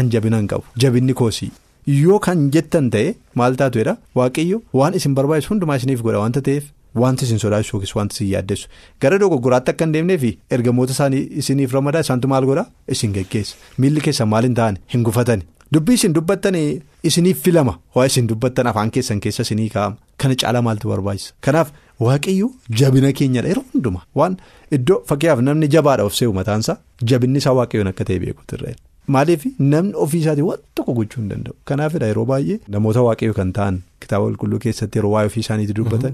an 0.00 0.10
jabina 0.16 0.36
hin 0.42 0.48
qabu 0.52 0.64
jabinni 0.84 1.14
koosii 1.22 1.50
yoo 2.02 2.18
kan 2.28 2.44
jettan 2.58 2.90
ta'e 2.96 3.14
maal 3.42 3.56
taatuudha 3.62 3.96
waaqayyo 4.20 4.62
waan 4.82 4.94
isin 5.00 5.14
barbaachisu 5.20 5.48
hundumaa 5.54 5.76
isiniif 5.82 6.02
godha 6.08 6.18
wanta 6.26 6.40
ta'eef. 6.50 6.64
Wanti 7.00 7.24
isin 7.24 7.38
sodaachisu 7.44 7.76
yookiis 7.76 7.94
wanti 7.96 8.14
isin 8.16 8.28
yaaddessu 8.32 8.68
gara 9.00 9.18
dogoggoraatti 9.20 9.70
akka 9.72 9.84
hin 9.84 9.92
deemnee 9.96 10.18
fi 10.24 10.30
ergamoota 10.56 10.92
isaanii 10.96 11.22
isiniif 11.42 11.72
ramadaa 11.78 12.00
isaantu 12.06 12.28
maal 12.32 12.44
godhaa? 12.50 12.66
Isin 12.96 13.12
geggeessa 13.16 13.56
miilli 13.84 14.00
keessan 14.08 14.28
maal 14.34 14.44
hin 14.48 14.54
ta'an 14.60 14.76
hin 14.94 15.02
gufatani 15.08 15.42
dubbii 15.76 15.94
isin 16.00 16.12
dubbattan 16.18 16.58
isiniif 17.10 17.40
filama? 17.48 17.78
Waa 17.94 18.06
isin 18.12 18.28
dubbattan 18.28 18.66
afaan 18.74 18.90
keessan 18.98 19.20
keessa 19.26 19.42
isinii 19.48 19.68
kaa'ama. 19.76 19.96
Kana 20.20 20.34
caalaa 20.44 20.62
maaltu 20.68 20.88
barbaachisa? 20.92 21.32
Kanaaf 21.40 21.72
waaqayyo 22.00 22.50
jabina 22.82 23.12
keenyadha 23.18 23.48
yeroo 23.54 23.64
hundumaa 23.74 24.04
waan 24.20 24.36
iddoo 24.78 25.02
fakkiyaaf 25.08 25.40
namni 25.48 25.68
jabaadha 25.74 26.04
of 26.10 26.14
se'u 26.20 26.32
mataansaa 26.38 26.76
jabinni 27.12 27.38
isaa 27.42 27.52
waaqayyoon 27.58 27.88
akka 27.92 28.04
ta'e 28.08 28.18
beekuutu 28.24 28.54
irra 28.58 28.72
maaliif 29.16 29.44
namni 29.74 29.94
ofii 30.04 30.20
isaatii 30.24 30.46
waan 30.48 30.60
tokko 30.74 30.92
gochuu 30.98 31.20
hin 31.22 31.28
danda'u. 31.34 31.54
Kanaafidha 31.64 32.06
yeroo 32.12 32.24
baay'ee 32.32 32.58
namoota 32.76 33.02
waaqayyo 33.08 33.34
kan 33.38 33.52
ta'an 33.58 33.80
kitaaba 34.04 34.24
qulqulluu 34.28 34.58
keessatti 34.66 34.98
yeroo 35.00 35.12
waa'ee 35.14 35.26
ofii 35.32 35.40
isaaniitti 35.46 35.74
dubbatan. 35.80 36.12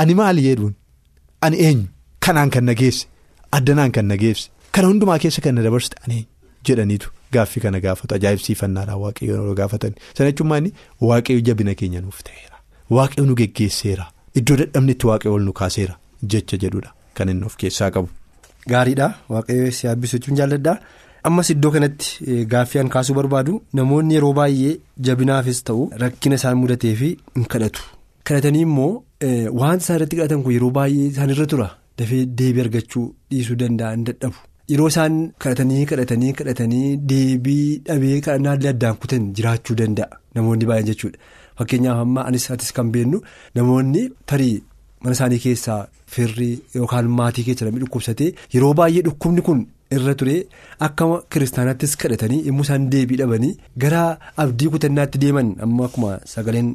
Ani 0.00 0.14
maali 0.20 0.42
jedhuun 0.46 0.74
ani 1.46 1.56
eenyu? 1.66 1.86
Kanaan 2.24 2.50
kan 2.54 2.64
nageesse 2.70 3.06
addanaan 3.58 3.92
kan 3.96 4.06
nageesse 4.12 4.50
kana 4.72 4.88
hundumaa 4.90 5.18
keessa 5.24 5.40
kan 5.44 5.54
na 5.58 5.62
dabarsite 5.66 5.96
ani 6.04 6.14
eenyu? 6.16 6.28
Jedhaniitu. 6.66 7.08
Gaaffii 7.34 7.60
kana 7.64 7.80
gaafatu. 7.84 8.14
Ajaa'ibsiifannaadhaan 8.18 9.00
waaqayyoon 9.04 9.40
yeroo 9.40 9.54
gaafatan 9.60 9.94
sana 10.18 10.30
jechuun 10.30 10.70
waaqayyo 11.08 11.40
jabina 11.48 11.74
keenya 11.80 12.00
nuuf 12.00 12.20
ta'eera. 12.26 12.56
Waaqayyo 12.96 13.26
nu 13.30 13.34
geggeesseera. 13.40 14.06
Iddoo 14.38 14.56
dadhabnetti 14.60 15.06
waaqayyo 15.10 15.34
ol 15.38 15.44
nu 15.48 15.52
kaaseera 15.60 15.94
jecha 16.34 16.56
jedhudha. 16.62 16.90
Kan 17.14 17.28
inni 17.32 17.44
of 17.48 17.56
keessaa 17.62 17.90
qabu. 17.90 18.08
Gaariidha 18.72 19.08
waaqayyo 19.34 19.70
si 19.78 19.86
yaabbisuu 19.86 20.18
jechuun 20.18 20.36
jaalladha 20.40 20.74
ammas 21.28 21.50
iddoo 21.54 21.70
kanatti 21.76 22.44
gaaffii 22.52 22.80
an 22.82 22.88
kaasuu 22.94 23.14
barbaadu. 23.18 23.62
Namoonni 23.72 24.14
yeroo 24.18 24.32
baay'ee 24.40 24.74
jabinaafis 25.08 25.62
ta'u 25.70 25.90
rakkina 26.04 26.34
isaan 26.40 26.58
mudatee 26.62 26.94
fi 27.02 27.16
hin 27.36 27.44
kadhatu. 27.54 27.82
kadhatanii 28.26 28.62
immoo 28.66 28.92
waan 29.60 29.78
isaan 29.80 29.96
irratti 29.98 30.16
kadhatan 30.18 30.42
kun 30.44 30.52
yeroo 30.56 30.70
baay'ee 30.78 31.06
isaan 31.12 31.30
irra 31.34 31.46
tura 31.52 31.68
dafee 31.98 32.24
deebii 32.38 32.62
argachuu 32.66 33.04
dhiisuu 33.30 33.56
danda'an 33.62 34.04
dadhabu 34.08 34.36
yeroo 34.72 34.88
isaan 34.92 35.14
kadhatanii 35.42 35.84
kadhatanii 35.90 36.32
kadhatanii 36.38 36.96
deebii 37.12 37.66
dhabee 37.88 38.20
kadhannaa 38.26 38.56
addaan 38.72 38.96
kutan 39.02 39.32
jiraachuu 39.36 39.76
danda'a 39.80 40.18
namoonni 40.34 40.66
baay'een 40.70 40.88
jechuudha 40.90 41.18
fakkeenyaaf 41.58 41.98
amma 42.06 42.26
anis 42.28 42.50
atis 42.56 42.72
kan 42.76 42.90
beennu 42.96 43.22
namoonni 43.58 44.02
tarii 44.32 44.56
mana 45.02 45.14
isaanii 45.18 45.38
keessaa 45.46 45.80
firrii 46.14 46.54
yookaan 46.80 47.08
maatii 47.20 47.44
keessa 47.46 47.64
namni 47.66 47.80
dhukkubsatee 47.84 48.30
yeroo 48.54 48.74
baay'ee 48.80 49.02
dhukkubni 49.08 49.42
kun. 49.48 49.60
irra 49.96 50.12
ture 50.20 50.32
akka 50.86 51.04
kiristaanaattis 51.32 51.92
kadhatanii 52.02 52.38
yommuu 52.46 52.64
isaan 52.66 52.86
deebii 52.92 53.18
dhabanii 53.20 53.50
gara 53.82 54.00
abdii 54.42 54.68
kutannaatti 54.72 55.18
deeman 55.24 55.52
amma 55.66 55.84
akkuma 55.88 56.10
sagaleen. 56.32 56.70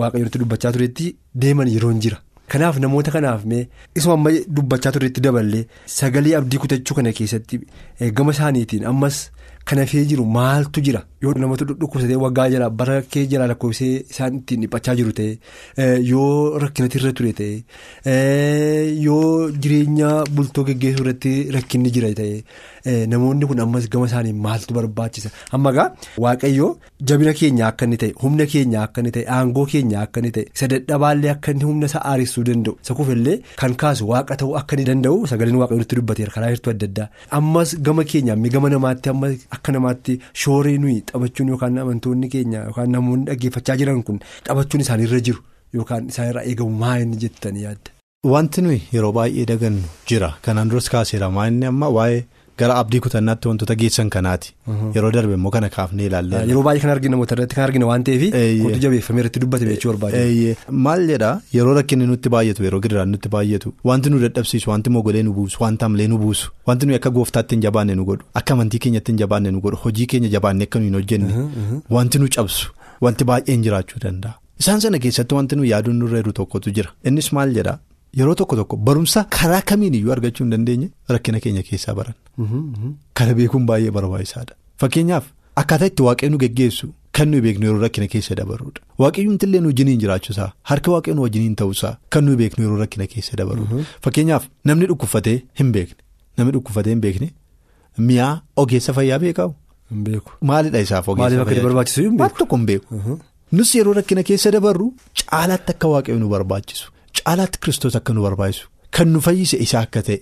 Waaqayyooti 0.00 0.38
dubbachaa 0.42 0.72
turetti 0.72 1.16
deeman 1.34 1.68
yeroo 1.68 1.90
hin 1.90 2.00
jira. 2.06 2.18
Kanaaf 2.52 2.76
namoota 2.82 3.10
kanaaf 3.12 3.44
mee 3.52 3.68
isuma 4.00 4.14
amma 4.14 4.30
dubbachaa 4.56 4.92
turetti 4.96 5.20
daballee 5.20 5.66
sagalee 5.94 6.34
abdii 6.40 6.58
kutachuu 6.64 6.94
kana 6.98 7.12
keessatti 7.20 7.60
gama 8.20 8.32
isaaniitiin 8.36 8.84
ammas 8.92 9.16
kan 9.70 9.78
hafee 9.82 10.04
jiru 10.12 10.24
maaltu 10.36 10.80
jira 10.88 11.00
yoo 11.26 11.34
namoota 11.44 11.64
dhukkubsatee 11.70 12.18
waggaa 12.24 12.48
jala 12.56 12.70
bara 12.80 12.96
kee 13.16 13.26
jala 13.34 13.46
lakkoofsee 13.52 13.92
isaan 14.12 14.38
ittiin 14.40 14.60
dhiphachaa 14.66 14.94
jiru 15.02 15.12
ta'e 15.20 15.88
yoo 16.12 16.58
rakkinatti 16.64 16.98
irra 17.02 17.12
ture 17.20 17.32
ta'e 17.42 17.52
yoo 19.06 19.50
jireenya 19.64 20.10
bultoo 20.36 20.64
geggeessuu 20.68 21.04
irratti 21.04 21.32
rakkinni 21.56 21.90
jira 21.96 22.10
ta'e 22.20 23.04
namoonni 23.12 23.46
kun 23.50 23.60
ammas 23.64 23.88
gama 23.92 24.06
isaanii 24.10 24.32
maaltu 24.46 24.74
barbaachisa? 24.78 25.30
Amma 25.58 25.72
gaa 25.76 25.86
waaqayyoo 26.24 26.70
jabina 27.10 27.32
keenya 27.40 27.66
akka 27.70 27.84
inni 27.88 27.98
ta'e 28.02 28.12
humna 28.22 28.46
keenya 28.52 28.82
akka 28.86 29.00
inni 29.02 29.12
ta'e 29.16 29.24
aangoo 29.36 29.64
keenya 29.72 29.98
akka 30.04 30.20
inni 30.22 30.32
ta'e 30.36 30.44
isa 30.56 30.68
dadhabaallee 30.72 31.32
akka 31.34 31.50
inni 31.56 31.64
humna 31.70 31.86
isaa 31.90 32.02
aaressuu 32.10 32.44
danda'u. 32.50 32.76
Isa 32.84 32.94
kuufillee 32.98 33.36
kan 33.62 33.74
kaasu 33.82 34.08
waaqa 34.12 34.36
ta'uu 34.42 34.54
akka 34.60 34.76
inni 34.76 34.86
danda'u 34.90 35.26
sagaleen 35.32 35.58
waaqayyootti 35.62 35.96
dubbateera 36.00 36.32
karaa 36.36 36.50
hirtuu 36.54 36.72
adda 36.74 36.86
addaa. 36.90 37.08
Ammas 37.40 37.74
gama 37.88 38.04
keenya 38.12 38.36
gama 38.56 38.68
namaatti 38.76 39.08
ammas 39.14 39.34
akka 39.58 39.72
namaatti 39.78 40.18
shooree 40.44 40.76
nuyi 40.84 41.02
taphachuun 41.16 41.48
yookaan 41.54 41.78
amantoonni 41.84 42.28
keenya 42.36 42.62
yookaan 42.70 42.90
namoonni 42.98 43.26
dhaggeeffachaa 43.32 43.76
jiran 43.82 44.02
kun 44.08 44.20
taphachuun 44.48 44.80
isaaniirra 44.86 45.20
jiru 45.28 45.40
yookaan 45.80 46.08
isaanirraa 46.14 46.44
eegamu 46.52 46.70
maa 46.84 46.96
inni 47.04 47.16
jettanii 47.26 47.62
yaadda. 47.66 47.90
Wanti 48.32 48.62
nuyi 48.62 48.80
yeroo 48.94 49.12
baay'ee 49.18 49.46
dagannu 49.52 49.82
jira 50.10 50.28
kanaan 50.44 50.68
duras 50.70 50.88
kaaseera 50.94 51.30
maa 51.38 51.46
inni 51.52 51.66
amma 51.72 51.88
waa'ee 51.96 52.22
gara 52.60 52.74
abdii 52.82 53.00
kutannaatti 53.04 53.48
wantoota 53.48 53.74
geessan 53.80 54.10
kanaati. 54.14 54.54
Yeroo 54.94 55.10
darbe 55.16 55.34
immoo 55.38 55.50
kana 55.56 55.68
kaafnee 55.76 56.06
ilaallee. 56.10 56.42
Yeroo 56.50 56.62
baay'ee 56.66 56.80
kan 56.84 56.90
arginu 56.94 57.10
namoota 57.16 57.34
irratti 57.36 57.54
kan 57.58 57.64
arginu 57.64 57.88
waan 57.90 58.04
ta'eef. 58.08 58.22
Wanti 58.64 58.80
jabeeffamee 58.84 59.20
irratti 59.24 59.40
dubbatame 59.44 59.70
jechuu 59.74 59.92
barbaade. 59.92 60.56
Maal 60.86 61.06
jedhaa 61.10 61.34
yeroo 61.56 61.74
rakkinni 61.80 62.06
nutti 62.12 62.28
baay'atu 62.36 62.64
yeroo 62.68 62.80
gidiraan 62.86 63.08
nutti 63.16 63.28
baay'atu 63.34 63.72
wanti 63.90 64.10
nu 64.14 64.18
dadhabsiisu 64.24 64.70
wanti 64.72 64.90
mogolee 64.96 65.22
nu 65.28 65.32
buusu 65.40 65.62
wanti 65.64 65.84
amlee 65.90 66.08
nu 66.12 66.18
buusu 66.24 66.50
wanti 66.70 66.86
nuyi 66.86 66.96
akka 67.00 67.10
gooftaatti 67.18 67.54
hin 67.58 67.62
jabaanne 67.66 67.94
nu 68.00 68.04
godhu 68.12 68.24
akka 68.42 68.54
amantii 68.58 68.78
keenyatti 68.86 69.12
hin 69.12 69.18
jabaanne 69.24 69.50
nu 69.56 69.60
godhu 69.66 69.76
hojii 69.84 70.06
keenya 70.12 70.28
jabaanne 70.36 70.64
akka 70.70 70.78
nu 70.84 70.84
hin 70.90 70.94
hojjenne 71.00 71.82
wanti 71.98 72.18
nu 72.24 72.28
cabsu 72.38 72.72
wanti 73.08 73.24
baay'een 73.32 73.62
jiraachuu 73.68 74.00
danda'a. 74.06 74.34
Isaan 74.60 74.80
sana 74.80 74.98
keessatti 75.04 75.34
wanti 75.34 75.56
nuyi 75.60 75.70
yaaduun 75.74 75.96
nurra 76.02 76.18
jiru 76.22 76.32
tokkotu 76.40 76.70
jira 76.78 76.90
innis 77.10 77.32
maal 77.38 77.52
jedhaa 77.58 77.78
yeroo 78.18 78.34
tokko 78.40 78.56
tokko 78.60 78.76
barumsa 78.90 79.24
karaa 79.38 79.62
kamiin 79.70 79.94
iyyuu 80.00 80.12
argachuu 80.16 80.44
hin 80.44 80.50
dandeenye 80.56 80.88
rakkina 81.14 81.40
keenya 81.46 81.62
keessaa 81.70 81.94
baran. 81.98 82.14
Kana 83.14 83.34
beekuun 83.40 83.66
baay'ee 83.72 83.90
barbaachisaadha. 83.96 84.54
Fakkeenyaaf 84.84 85.24
akkaataa 85.62 85.86
itti 85.92 86.02
waaqayyo 86.06 86.30
nu 86.34 86.38
geggeessu 86.44 86.88
kan 87.18 87.28
nuyi 87.32 87.40
beeknu 87.46 87.66
yeroo 87.68 87.80
rakkina 87.82 88.06
keessa 88.14 88.34
dabaruudha. 88.40 88.80
Waaqayyoon 89.02 89.38
illee 89.48 89.60
nu 89.66 89.68
wajjiniin 89.72 90.00
jiraachuusaa 90.06 90.48
harka 90.70 90.90
waaqayyoon 90.94 91.22
wajjiniin 91.26 91.54
ta'uusaa 91.60 91.92
kan 92.16 92.24
nuyi 92.28 92.36
beeknu 92.42 92.64
yeroo 92.66 92.78
rakkina 92.84 93.06
keessa 93.12 93.36
dabaruudha. 93.42 93.84
Fakkeenyaaf 94.06 94.44
namni 94.70 94.86
dhukkufatee 94.90 95.36
hin 95.60 95.72
beekne 95.76 95.96
namni 96.40 96.52
dhukkufatee 96.58 96.92
hin 96.96 97.00
beekne 97.06 97.30
mi'aa 98.10 98.32
ogeessa 98.64 98.92
fayyaa 98.98 99.18
beekamu. 99.28 99.54
Maalidha 100.50 100.80
isaaf 100.88 101.08
ogeessa 101.14 101.44
barbaachisu 101.68 102.02
hin 102.08 102.18
Waan 102.20 102.30
tokko 102.42 102.56
hin 102.60 102.66
beeku. 102.72 103.18
Nus 103.52 103.74
yeroo 103.78 103.92
rakkina 104.00 104.22
keessa 104.32 104.50
dabarru 104.58 104.92
caalaatti 105.22 105.72
akka 105.76 105.88
waaqayyo 105.94 106.18
nu 106.22 106.28
barbaachisu 106.36 106.92
caalaatti 107.26 107.58
kiristoos 107.62 107.96
akka 108.00 108.12
nu 108.16 108.22
barbaachisu 108.26 108.66
kan 108.98 109.08
nu 109.14 109.20
fayyise 109.26 109.56
isaa 109.66 109.82
akka 109.86 110.02
ta'e 110.08 110.18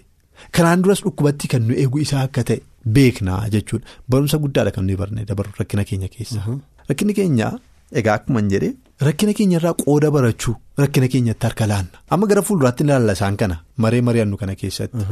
kanaan 0.59 0.83
duras 0.85 1.01
dhukkubatti 1.05 1.49
kan 1.55 1.63
nu 1.69 1.75
eegu 1.83 1.99
isaa 2.07 2.23
akka 2.29 2.43
ta'e 2.51 2.61
beeknaa 2.97 3.43
jechuudha. 3.55 3.87
Barumsa 4.11 4.39
guddaadha 4.45 4.71
kan 4.77 4.85
nuyi 4.87 4.97
barnee 5.03 5.25
dabarru 5.29 5.53
rakkina 5.61 5.85
keenya 5.91 6.09
keessa. 6.15 6.41
Rakkinni 6.89 7.15
keenya 7.19 7.53
egaa 8.01 8.15
akkuma 8.19 8.41
hin 8.43 8.51
jedhee 8.55 8.73
rakkina 9.09 9.33
keenya 9.39 9.57
irraa 9.61 9.73
qooda 9.83 10.11
barachuu 10.17 10.55
rakkina 10.83 11.09
keenyatti 11.13 11.47
harka 11.49 11.67
laanna. 11.71 11.97
Amma 12.17 12.27
gara 12.33 12.43
fuulduraatti 12.49 12.85
ilaalla 12.87 13.13
isaan 13.19 13.37
kana 13.43 13.57
maree 13.85 14.03
mari'annu 14.09 14.37
kana 14.43 14.55
keessatti. 14.63 15.05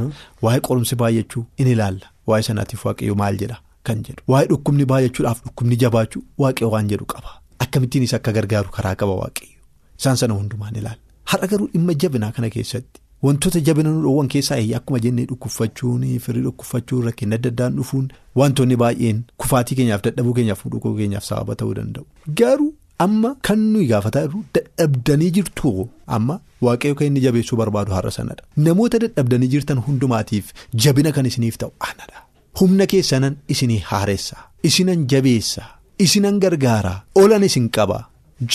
Waa'ee 0.47 0.61
qorumsi 0.67 0.95
baay'achuu 1.03 1.43
in 1.57 1.67
ilaalla. 1.75 2.07
Waa'ee 2.27 2.45
sanaatiif 2.49 2.85
waaqayyo 2.89 3.15
maal 3.23 3.37
jedha? 3.43 3.57
Kan 3.89 4.03
jedhu. 4.09 4.21
Waa'ee 4.33 4.47
dhukkubni 4.51 4.85
baay'achuudhaaf 4.91 5.39
dhukkubni 5.47 5.75
jabaachuu 5.85 6.21
waaqayyo 6.45 6.69
waan 6.75 6.89
jedhu 6.93 7.05
qaba. 7.15 7.31
Akkamittiin 7.65 8.03
isa 8.09 8.17
akka 8.21 8.31
gargaaru 8.37 8.69
karaa 8.77 8.95
qaba 9.01 9.15
waaqayyo? 9.23 9.57
Isaan 9.99 10.17
sana 10.23 10.33
hundumaan 10.41 10.75
ilaalla 10.83 11.01
har'a 11.31 11.47
garuu 11.51 11.67
dhimma 11.73 11.93
jabinaa 12.03 12.31
kana 12.35 12.49
keessatti. 12.55 12.99
Wantoota 13.25 13.59
jabina 13.67 13.89
nu 13.95 14.01
dhoowwan 14.05 14.27
keessaa 14.33 14.59
akkuma 14.77 14.99
jennee 15.05 15.25
dhukkubfachuun 15.31 16.01
firii 16.25 16.41
dhukkubfachuun 16.47 17.05
rakkinni 17.07 17.35
adda 17.37 17.49
addaan 17.53 17.75
dhufuun 17.79 18.07
wantoonni 18.39 18.75
baay'een 18.81 19.19
kufaatii 19.43 19.75
keenyaaf 19.79 20.01
dadhabuu 20.07 20.33
keenyaaf 20.39 20.63
dhukuu 20.73 20.95
keenyaaf 20.97 21.23
sababa 21.29 21.55
ta'uu 21.61 21.73
danda'u. 21.77 22.05
Garuu 22.39 22.73
amma 23.05 23.31
kan 23.47 23.59
nuyi 23.73 23.87
gaafataa 23.93 24.25
jirru 24.27 24.43
dadhabdanii 24.57 25.31
jirtu 25.37 25.71
amma 26.17 26.35
waaqayyo 26.67 26.95
kan 26.99 27.07
inni 27.11 27.21
jabeessuu 27.27 27.57
barbaadu 27.61 27.91
har'a 27.97 28.11
sanadha. 28.17 28.43
Namoota 28.67 28.99
dadhabdanii 29.05 29.47
jirtan 29.55 29.79
hundumaatiif 29.87 30.51
jabina 30.85 31.11
kan 31.15 31.25
isiniif 31.31 31.57
ta'u 31.63 31.71
aanadha. 31.87 32.19
Humna 32.59 32.85
keessanan 32.91 33.35
isinii 33.55 33.79
haaressaa 33.89 34.43
isinan 34.69 35.07
jabeessaa. 35.15 35.69
Isinan 36.05 36.39
gargaaraa 36.43 36.97
oolan 37.21 37.43
isin 37.47 37.69
qaba 37.77 37.97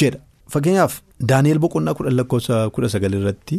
jedha. 0.00 0.18
Fakkeenyaaf 0.52 0.94
Daani'eel 1.30 1.58
boqonnaa 1.64 1.94
kudhan 1.98 2.14
lakkoofsa 2.20 2.56
kudha 2.74 2.88
sagal 2.94 3.14
irratti 3.18 3.56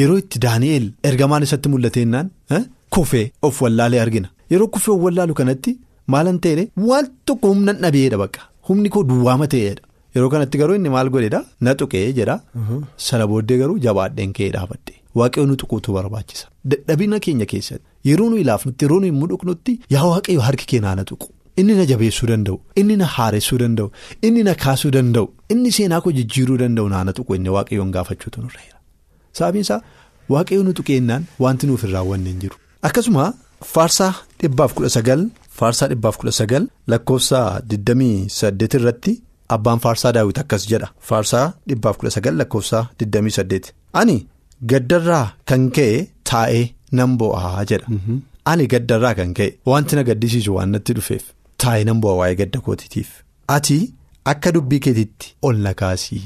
yeroo 0.00 0.18
itti 0.22 0.38
Daani'eel 0.46 0.86
ergamaan 1.10 1.42
isatti 1.46 1.68
mul'ateennaan 1.72 2.30
kufee 2.96 3.24
of 3.42 3.60
wallaalee 3.62 4.00
argina. 4.04 4.28
Yeroo 4.52 4.68
kufee 4.74 4.94
of 4.94 5.00
wallaalu 5.06 5.34
kanatti 5.40 5.72
maalan 6.14 6.38
ta'e 6.44 6.68
waan 6.90 7.08
tokko 7.26 7.48
humna 7.54 7.72
dhabeedha 7.82 8.18
bakka. 8.22 8.40
Humni 8.68 8.88
koo 8.94 9.02
duwwaama 9.10 9.46
ta'eedha. 9.54 9.82
Yeroo 10.14 10.30
kanatti 10.34 10.58
garuu 10.60 10.76
inni 10.78 10.88
maal 10.96 11.10
godheedha? 11.14 11.40
Na 11.60 11.74
tuqee 11.80 12.12
jedha. 12.18 12.36
Sana 12.96 13.26
booddee 13.32 13.58
garuu 13.62 13.78
jabaadheen 13.86 14.32
ka'ee 14.38 14.50
dhaabadde 14.56 14.94
waaqayyo 15.20 15.46
nu 15.50 15.56
tuquutu 15.62 15.92
barbaachisa. 15.96 16.46
Dadhabina 16.70 17.18
keenya 17.24 17.46
keessatti 17.52 17.84
yeroo 18.10 18.28
nu 18.30 18.36
ilaafnutti 18.44 18.84
yeroo 18.86 19.00
nu 19.02 19.06
hin 19.10 19.18
mudhuknutti 19.22 19.80
yaa 19.94 20.04
waaqayyo 20.12 20.40
harki 20.48 20.66
keenyaa 20.72 20.94
na 21.00 21.04
tuqu. 21.10 21.26
Inni 21.60 21.74
na 21.78 21.84
jabeessuu 21.90 22.26
danda'u 22.30 22.56
inni 22.80 22.96
na 23.02 23.06
haaressuu 23.16 23.58
danda'u 23.62 23.88
inni 24.28 24.42
na 24.48 24.54
kaasuu 24.64 24.90
danda'u 24.96 25.26
inni 25.54 25.70
seenaa 25.76 26.00
koo 26.04 26.12
jijjiiruu 26.18 26.56
danda'u 26.62 26.88
naana 26.94 27.12
tuqu 27.18 27.34
inni 27.38 27.48
waaqayyoon 27.56 27.90
gaafachuutu 27.96 28.40
nurra 28.42 28.60
jira. 28.66 28.78
Sababiin 29.38 29.64
isaa 29.66 29.80
waaqayyo 30.34 30.62
nu 30.66 30.72
tuqeennaan 30.78 31.22
wanti 31.44 31.66
nuuf 31.70 31.82
hin 31.86 31.92
raawwanne 31.96 32.28
hin 32.32 32.40
jiru. 32.44 32.56
Akkasuma 32.88 33.24
faarsaa 33.74 34.12
dhibbaaf 34.42 34.74
kudha 34.78 34.90
sagal 34.96 35.22
faarsaa 35.60 35.88
dhibbaaf 35.92 36.16
kudha 36.22 36.32
sagal 36.40 36.66
lakkoofsa 36.94 37.40
digdamii 37.70 38.16
saddeet 38.38 38.74
irratti 38.78 39.14
abbaan 39.56 39.80
faarsaa 39.84 40.12
daawwiti 40.16 40.40
akkas 40.44 40.66
jedha 40.72 40.88
faarsaa 41.10 41.44
dhibbaaf 41.72 41.96
kudha 42.02 42.10
sagal 42.16 42.34
lakkoofsa 42.42 42.82
digdamii 43.00 43.34
saddeet 43.38 43.72
ani 44.02 44.16
gaddarraa 44.72 45.24
kan 45.52 45.70
ka'e 45.78 45.96
taa'ee 46.32 46.64
nan 47.00 47.16
bo'aa 47.22 47.64
jedha. 47.70 47.86
Ani 48.50 48.66
gaddarraa 48.74 49.14
kan 49.20 49.32
ka'e 49.40 49.48
wanti 49.72 49.96
na 49.96 50.02
gaddisiisu 50.10 50.54
waan 50.58 50.70
natti 50.76 50.92
dhufeef. 50.98 51.24
Taa'ee 51.64 51.84
nan 51.88 52.00
bu'a 52.02 52.14
waa'ee 52.20 52.36
gadda 52.40 52.60
kootiitiif. 52.66 53.08
Ati 53.56 53.78
akka 54.32 54.52
dubbii 54.56 54.80
keetiitti 54.86 55.34
ol 55.48 55.56
na 55.66 55.72
kaasii. 55.80 56.22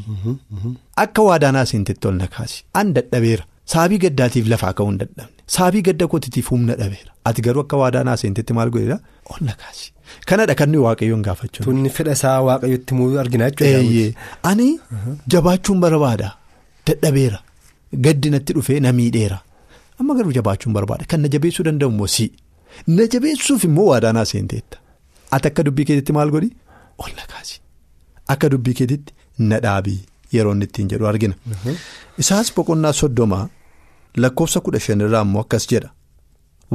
Akka 1.05 1.23
waadaanaa 1.29 1.67
seentetti 1.73 2.09
ol 2.11 2.17
na 2.23 2.27
kaasii. 2.37 2.65
An 2.81 2.93
dadhabeera. 2.97 3.45
Saabii 3.73 3.99
gaddaatiif 4.05 4.47
lafaa 4.53 4.73
ka'uu 4.79 4.91
hin 4.91 4.99
dadhabne. 5.03 5.37
Saabii 5.57 5.83
gadda 5.89 6.07
kootiitiif 6.13 6.49
humna 6.53 6.75
dhabeera. 6.81 7.13
Ati 7.31 7.43
garuu 7.47 7.61
akka 7.67 7.77
waadaanaa 7.83 8.17
seentetti 8.23 8.53
maal 8.59 8.71
godheera 8.77 8.99
ol 9.35 9.41
na 9.49 9.55
kaasii. 9.61 9.93
Kanadha 10.27 10.55
kan 10.61 10.69
nuyi 10.73 10.83
waaqayyoon 10.87 11.23
gaafachuu. 11.29 11.65
Tunni 11.69 11.91
fedha 11.99 12.13
isaa 12.19 12.41
waaqayyotti 12.49 12.95
muu 12.99 13.13
arginaa 13.25 13.51
jechuudha. 13.51 14.27
Ani 14.51 14.69
jabaachuun 15.35 15.81
barbaada. 15.87 16.33
Dadhabeera. 16.87 17.39
Gaddi 18.07 18.31
natti 18.35 18.53
dhufee 18.59 18.81
na 18.81 18.93
miidheera. 18.93 19.39
Amma 20.01 20.15
garuu 20.19 20.33
jabaachuun 20.39 20.75
barbaada. 20.79 21.05
Kan 21.07 21.21
na 21.27 21.29
jabeessuu 21.35 21.63
danda'u 21.69 21.91
immoo 21.95 22.07
si. 22.17 22.33
Na 22.87 23.07
jabeessuuf 23.15 23.65
immoo 23.71 23.87
waadaanaa 23.93 24.25
seenteetta. 24.33 24.79
Ati 25.37 25.49
akka 25.49 25.63
dubbii 25.67 25.85
keetiitti 25.89 26.13
maal 26.13 26.31
godhi? 26.35 26.51
Ol 26.99 27.11
na 27.17 27.27
kaasi. 27.33 27.61
Akka 28.35 28.49
dubbii 28.53 28.75
keetiitti 28.81 29.13
na 29.51 29.61
dhaabii 29.65 29.99
yeroo 30.33 30.53
inni 30.55 30.65
ittiin 30.71 30.89
jedhu 30.93 31.07
argina. 31.11 31.35
Isaas 32.19 32.53
boqonnaa 32.57 32.93
soddomaa 33.01 33.49
lakkoofsa 34.25 34.61
kudha 34.67 34.81
shanirraa 34.87 35.23
immoo 35.29 35.41
akkas 35.47 35.67
jedha. 35.73 35.91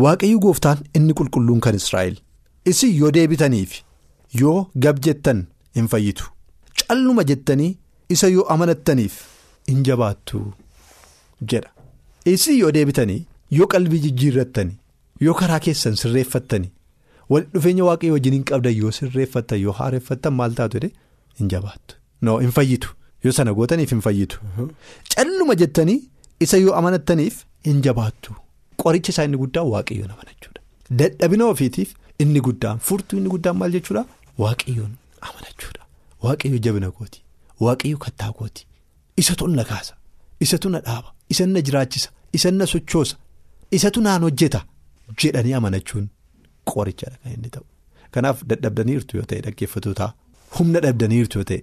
Waaqayyo 0.03 0.39
gooftaan 0.45 0.79
inni 0.99 1.13
qulqulluun 1.19 1.59
kan 1.65 1.75
Israa'el. 1.81 2.17
Isin 2.71 2.95
yoo 3.01 3.11
deebitaniif 3.17 3.81
yoo 4.41 4.67
gab 4.85 4.99
jettan 5.05 5.45
hin 5.75 5.87
fayyitu. 5.87 6.25
Calluma 6.87 7.23
jettanii 7.29 7.77
isa 8.09 8.27
yoo 8.27 8.45
amanattaniif 8.55 9.13
hin 9.67 9.83
jabaattu 9.89 10.41
jedha. 11.51 11.69
Isin 12.25 12.57
yoo 12.59 12.71
deebitanii 12.77 13.21
yoo 13.59 13.67
qalbii 13.73 13.99
jijjiirrattanii 14.05 14.77
yoo 15.27 15.33
karaa 15.41 15.59
keessan 15.67 15.95
sirreeffattanii 16.01 16.71
walitti 17.29 17.53
dhufeenya 17.57 17.83
waaqayyo 17.89 18.13
wajjin 18.17 18.33
hin 18.37 18.43
qabdan 18.51 18.75
yoo 18.81 18.91
sirreeffattan 18.97 19.59
yoo 19.65 19.71
haareeffattan 19.79 20.33
maal 20.39 20.53
taatu 20.59 20.77
jedhee 20.79 20.93
hin 21.39 21.47
jabaattu. 21.53 21.95
No 22.21 22.37
hin 22.43 22.51
fayyitu 22.57 22.89
yoo 23.23 23.31
sana 23.37 23.53
gootaniif 23.59 23.89
hin 23.95 24.01
fayyitu. 24.07 24.39
Calluma 25.15 25.55
jettanii 25.61 25.99
isa 26.47 26.57
yoo 26.57 26.73
amanattaniif 26.79 27.43
hin 27.69 27.81
jabaattu. 27.87 28.35
Qoricha 28.83 29.09
isaa 29.15 29.23
inni 29.29 29.37
guddaan 29.43 29.67
waaqayyoon 29.73 30.11
amanachuudha. 30.15 30.61
Dadhabina 31.01 31.45
ofiitiif 31.55 31.93
inni 32.25 32.41
guddaan 32.47 32.79
furtuu 32.87 33.17
inni 33.19 33.29
guddaan 33.35 33.57
maal 33.61 33.71
jechuudha 33.77 34.05
waaqayyoon 34.45 34.91
amanachuudha. 35.21 35.81
Waaqayyo 36.23 36.57
jabina 36.67 36.91
kooti. 36.91 37.21
Waaqayyo 37.65 37.97
kattaa 38.05 38.31
kooti. 38.39 38.67
Isatu 39.23 39.47
na 39.47 39.63
kaasa. 39.63 39.93
Isatu 40.39 40.69
na 40.69 40.79
dhaaba. 40.79 41.13
Isa 41.29 41.45
na 41.45 41.61
jiraachisa. 41.61 42.09
Isa 42.33 42.51
na 42.51 42.65
sochoosa. 42.67 43.15
Isatu 43.71 44.01
naan 44.01 44.21
hojjeta. 44.27 44.65
Jedhanii 45.23 45.53
amanachuun 45.53 46.07
qorichadha 46.71 47.17
kan 47.23 47.31
inni 47.37 47.49
ta'u. 47.55 47.65
Kanaaf 48.13 48.37
dadhabdaniirtu 48.51 49.17
yoo 49.17 49.25
ta'e 49.31 49.41
dhaggeeffatoota 49.45 50.07
humna 50.57 50.79
dhabdaniirtu 50.85 51.35
yoo 51.39 51.47
ta'e 51.51 51.61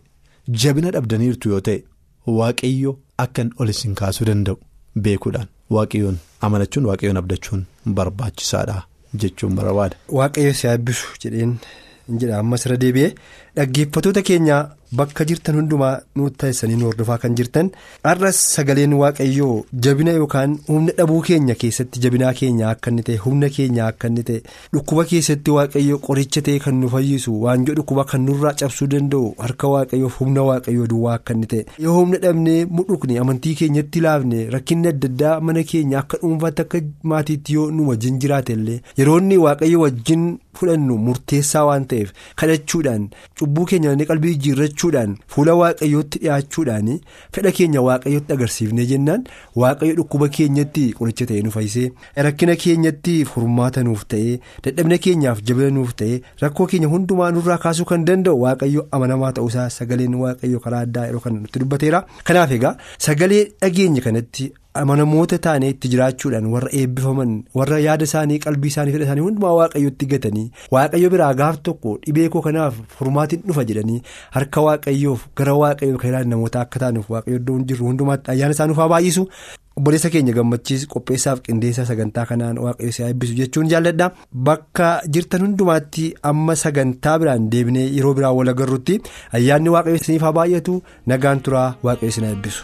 jabina 0.63 0.91
dhabdaniirtu 0.97 1.47
yoo 1.55 1.61
ta'e 1.69 1.79
waaqayyo 2.39 2.93
akkan 3.25 3.49
ol 3.61 3.69
isin 3.75 3.95
kaasuu 4.01 4.27
danda'u 4.31 4.57
beekuudhaan 5.05 5.49
waaqayyoon 5.77 6.17
amanachuun 6.49 6.85
waaqayyoon 6.91 7.21
abdachuun 7.23 7.63
barbaachisaadha 7.99 8.77
jechuun 9.23 9.55
barbaada. 9.59 9.97
Waaqayyo 10.19 10.53
si 10.61 10.67
eebbisu 10.73 11.07
jedheen 11.23 11.53
jedha 12.21 12.39
ammas 12.43 12.67
irra 12.67 12.77
deebi'ee 12.85 13.11
dhaggeeffatoota 13.57 14.23
keenya 14.29 14.61
bakka 14.99 15.25
jirtan 15.29 15.57
hundumaa 15.57 15.93
nutti 16.21 16.37
taasisanii 16.41 16.77
nu 16.79 16.85
hordofaa 16.89 17.17
kan 17.21 17.35
jirtan 17.37 17.69
har'as 18.09 18.41
sagaleen 18.55 18.93
waaqayyoo 19.03 19.55
jabina 19.87 20.13
yookaan 20.17 20.57
humna 20.69 20.93
dhabuu 20.99 21.21
keenya 21.29 21.55
keessatti 21.63 22.01
jabinaa 22.05 22.33
keenya 22.41 22.67
akka 22.71 22.91
inni 22.93 23.03
ta'e 23.07 23.17
humna 23.27 23.49
keenya 23.55 23.87
akka 23.87 24.09
inni 24.13 24.25
ta'e 24.31 24.43
dhukkuba 24.77 25.05
keessatti 25.13 25.51
waaqayyoo 25.57 25.99
qoricha 26.09 26.43
ta'e 26.49 26.59
kan 26.67 26.77
nu 26.83 26.91
fayyisu 26.97 27.39
waanjoo 27.45 27.75
dhukkuba 27.79 28.05
kan 28.13 28.27
nurraa 28.27 28.53
cabsuu 28.65 28.87
danda'u 28.97 29.33
harka 29.47 29.69
waaqayyoof 29.77 30.19
humna 30.25 30.43
waaqayyoo 30.51 30.87
duwwaa 30.93 31.15
akka 31.21 31.35
inni 31.39 31.47
ta'e. 31.55 31.65
Yoo 31.87 31.95
humna 32.01 32.19
dhabnee 32.27 32.59
mudhukne 32.81 33.19
amantii 33.25 33.55
keenyatti 33.63 34.01
laafne 34.09 34.45
rakkinni 34.57 34.89
adda 34.93 35.09
addaa 35.15 35.41
mana 35.49 35.63
keenya 35.73 35.99
akka 36.05 36.19
dhuunfaatti 36.27 36.63
akka 36.69 36.83
maatiitti 37.15 37.55
yoo 37.59 37.71
nu 37.79 37.89
wajjin 37.89 38.19
jiraate 38.27 38.53
illee 38.61 38.81
yeroo 39.01 39.19
inni 39.25 39.37
waaqayyo 39.47 39.81
wajjin 39.87 40.29
fudhannu 40.61 40.99
murteessaa 41.09 41.65
waan 41.71 41.85
ta'eef 41.91 42.13
kadhachuudhaan 42.41 43.09
cubbuu 43.43 43.65
keenya 43.75 43.97
qalbii 44.13 44.35
jijjiirrachuu. 44.37 44.83
kadhachuudhaan 44.83 45.17
fuula 45.35 45.55
waaqayyootti 45.61 46.19
dhiyaachuudhaan 46.23 46.89
fedha 47.35 47.51
keenya 47.59 47.81
waaqayyootti 47.89 48.33
agarsiifnee 48.37 48.87
jennaan 48.93 49.25
waaqayyo 49.63 49.95
dhukkuba 49.99 50.29
keenyatti 50.37 50.85
qoricha 50.99 51.27
ta'ee 51.31 51.43
nu 51.47 51.51
fayyisee 51.57 51.91
rakkina 52.27 52.57
keenyatti 52.65 53.15
furmaata 53.33 53.83
nuuf 53.89 54.05
ta'ee 54.15 54.39
dadhabina 54.65 54.99
keenyaaf 55.07 55.43
jabina 55.51 55.71
nuuf 55.77 55.95
ta'ee 56.03 56.23
rakkoo 56.43 56.67
keenya 56.73 56.89
hundumaa 56.95 57.31
nurraa 57.37 57.59
kaasuu 57.67 57.85
kan 57.93 58.05
danda'u 58.11 58.41
waaqayyo 58.47 58.87
amanamaa 58.99 59.33
ta'uusaa 59.39 59.69
sagaleen 59.79 60.15
waaqayyo 60.25 60.61
karaa 60.67 60.83
addaa 60.89 61.07
yeroo 61.11 61.21
kana 61.29 61.41
nutti 61.45 61.59
dubbateera 61.65 62.05
kanaaf 62.31 62.51
egaa 62.59 62.77
sagalee 63.09 63.45
dhageenya 63.63 64.03
kanatti. 64.09 64.53
Amanamoota 64.81 65.39
taanee 65.45 65.69
itti 65.73 65.89
jiraachuudhaan 65.93 66.47
warra 66.53 66.69
eebbifaman 66.81 67.33
warra 67.61 67.79
yaada 67.87 68.05
isaanii 68.09 68.39
qalbii 68.45 68.69
isaanii 68.73 68.93
fedha 68.95 69.05
isaanii 69.07 69.25
hundumaa 69.27 69.53
waaqayyotti 69.61 70.07
gatanii 70.13 70.45
waaqayyo 70.77 71.11
biraa 71.15 71.33
gaaf 71.41 71.59
tokko 71.69 71.97
dhibee 72.07 72.29
koo 72.35 72.41
kanaaf 72.47 72.75
furmaatiin 72.99 73.43
dhufa 73.49 73.65
jedhanii 73.71 74.01
harka 74.37 74.61
waaqayyoof 74.69 75.27
gara 75.43 75.55
waaqayyoo 75.63 75.99
kan 76.05 76.11
ilaalan 76.13 76.29
namoota 76.37 76.61
akka 76.65 76.79
taanuuf 76.85 77.11
waaqayyo 77.17 77.39
iddoo 77.43 77.59
jirru 77.73 77.87
hundumaatti 77.91 78.31
ayyaana 78.37 78.55
isaa 78.59 78.67
nuuf 78.73 78.79
haa 78.85 78.89
baay'isu 78.95 79.27
obboleessa 79.77 80.11
keenya 80.17 80.33
gammachiis 80.41 80.87
qopheessaaf 80.97 81.41
qindeessaa 81.49 81.85
sagantaa 81.93 82.27
kanaan 82.33 82.59
waaqayyo 82.67 82.93
si 82.97 83.03
eebbisu 83.13 83.35
jechuun 83.45 83.69
jaalladha 83.77 84.11
bakka 84.51 84.91
jirtan 85.17 85.45
hundumaatti 85.49 86.11
amma 86.33 86.57
sagantaa 86.67 87.19
biraan 87.25 87.51
deebinee 87.57 87.89
yeroo 87.97 88.15
biraa 88.21 88.33
wal 88.43 88.49
agarrutti 88.55 89.01
ayyaanni 89.41 89.69
waaqayyo 89.77 89.97
isiniif 90.03 90.23
haa 90.29 90.33
baay'atu 90.41 90.83
nagaan 91.15 91.41
turaa 91.49 91.69
waaqayyo 91.89 92.09
isin 92.15 92.25
eebbisu. 92.35 92.63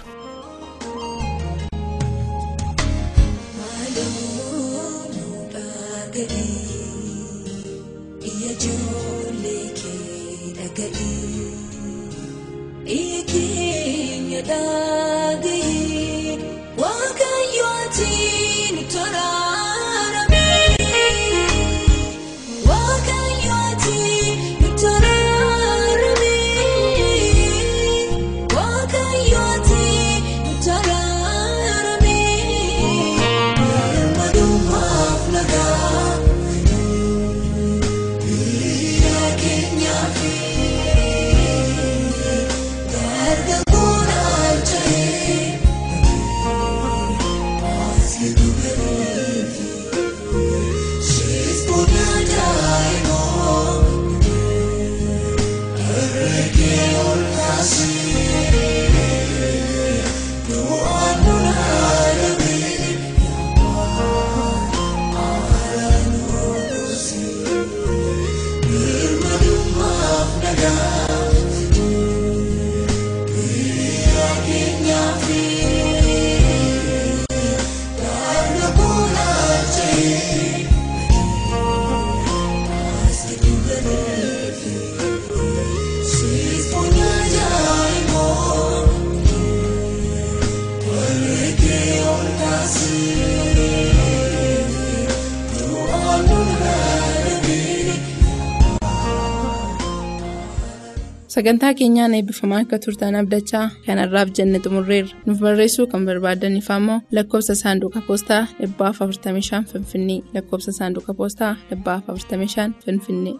sagantaa 101.39 101.75
keenyaan 101.79 102.15
eebbifamaa 102.15 102.61
akka 102.65 102.79
turtan 102.85 103.17
abdachaa 103.19 103.67
kanarraaf 103.85 104.31
jenne 104.39 104.59
xumurreerra 104.65 105.19
nuuf 105.27 105.43
barreessuu 105.45 105.87
kan 105.93 106.07
barbaadaniif 106.09 106.71
ammoo 106.77 106.97
lakkoofsa 107.19 107.55
saanduqa 107.61 108.01
poostaa 108.09 108.43
45 108.61 109.63
finfinnee. 109.73 110.21
Lakkoofsa 110.35 110.73
saanduqa 110.79 111.15
poostaa 111.21 111.53
45 111.71 112.73
finfinnee. 112.85 113.37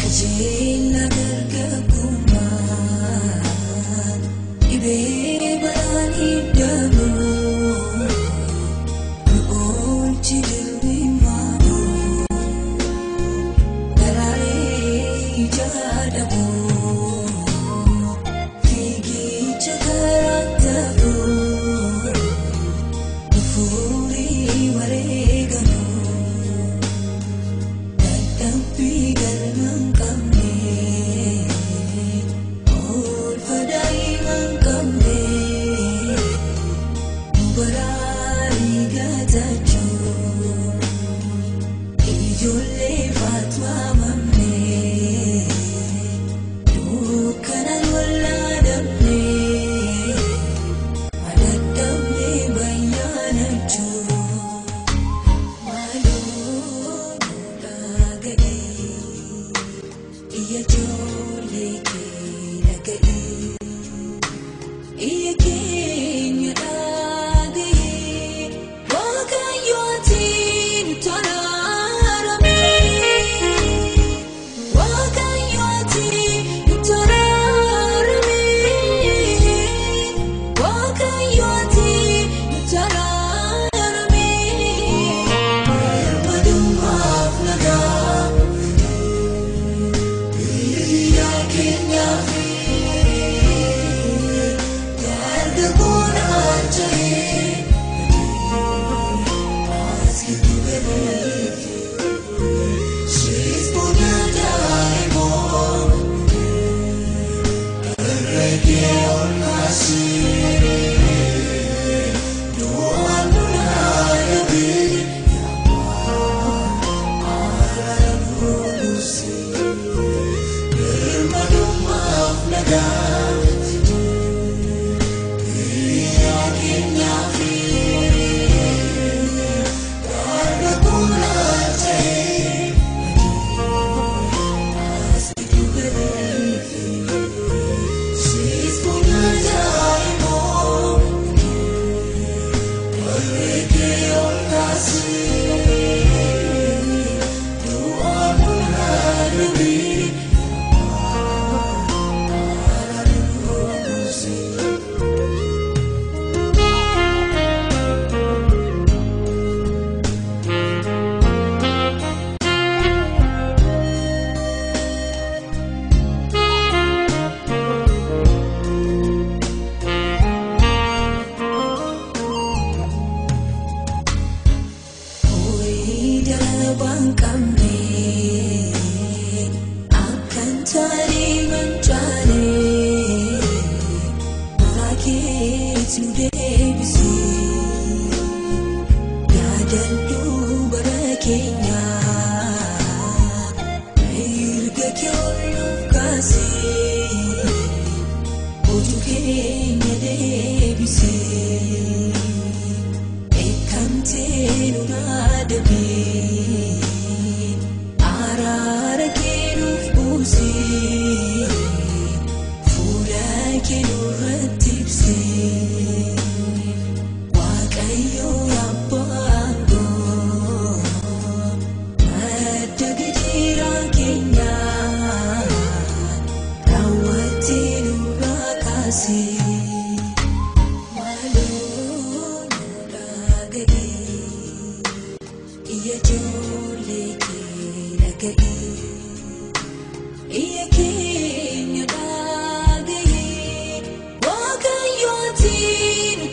Kajeelina 0.00 1.08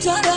Cara 0.06 0.35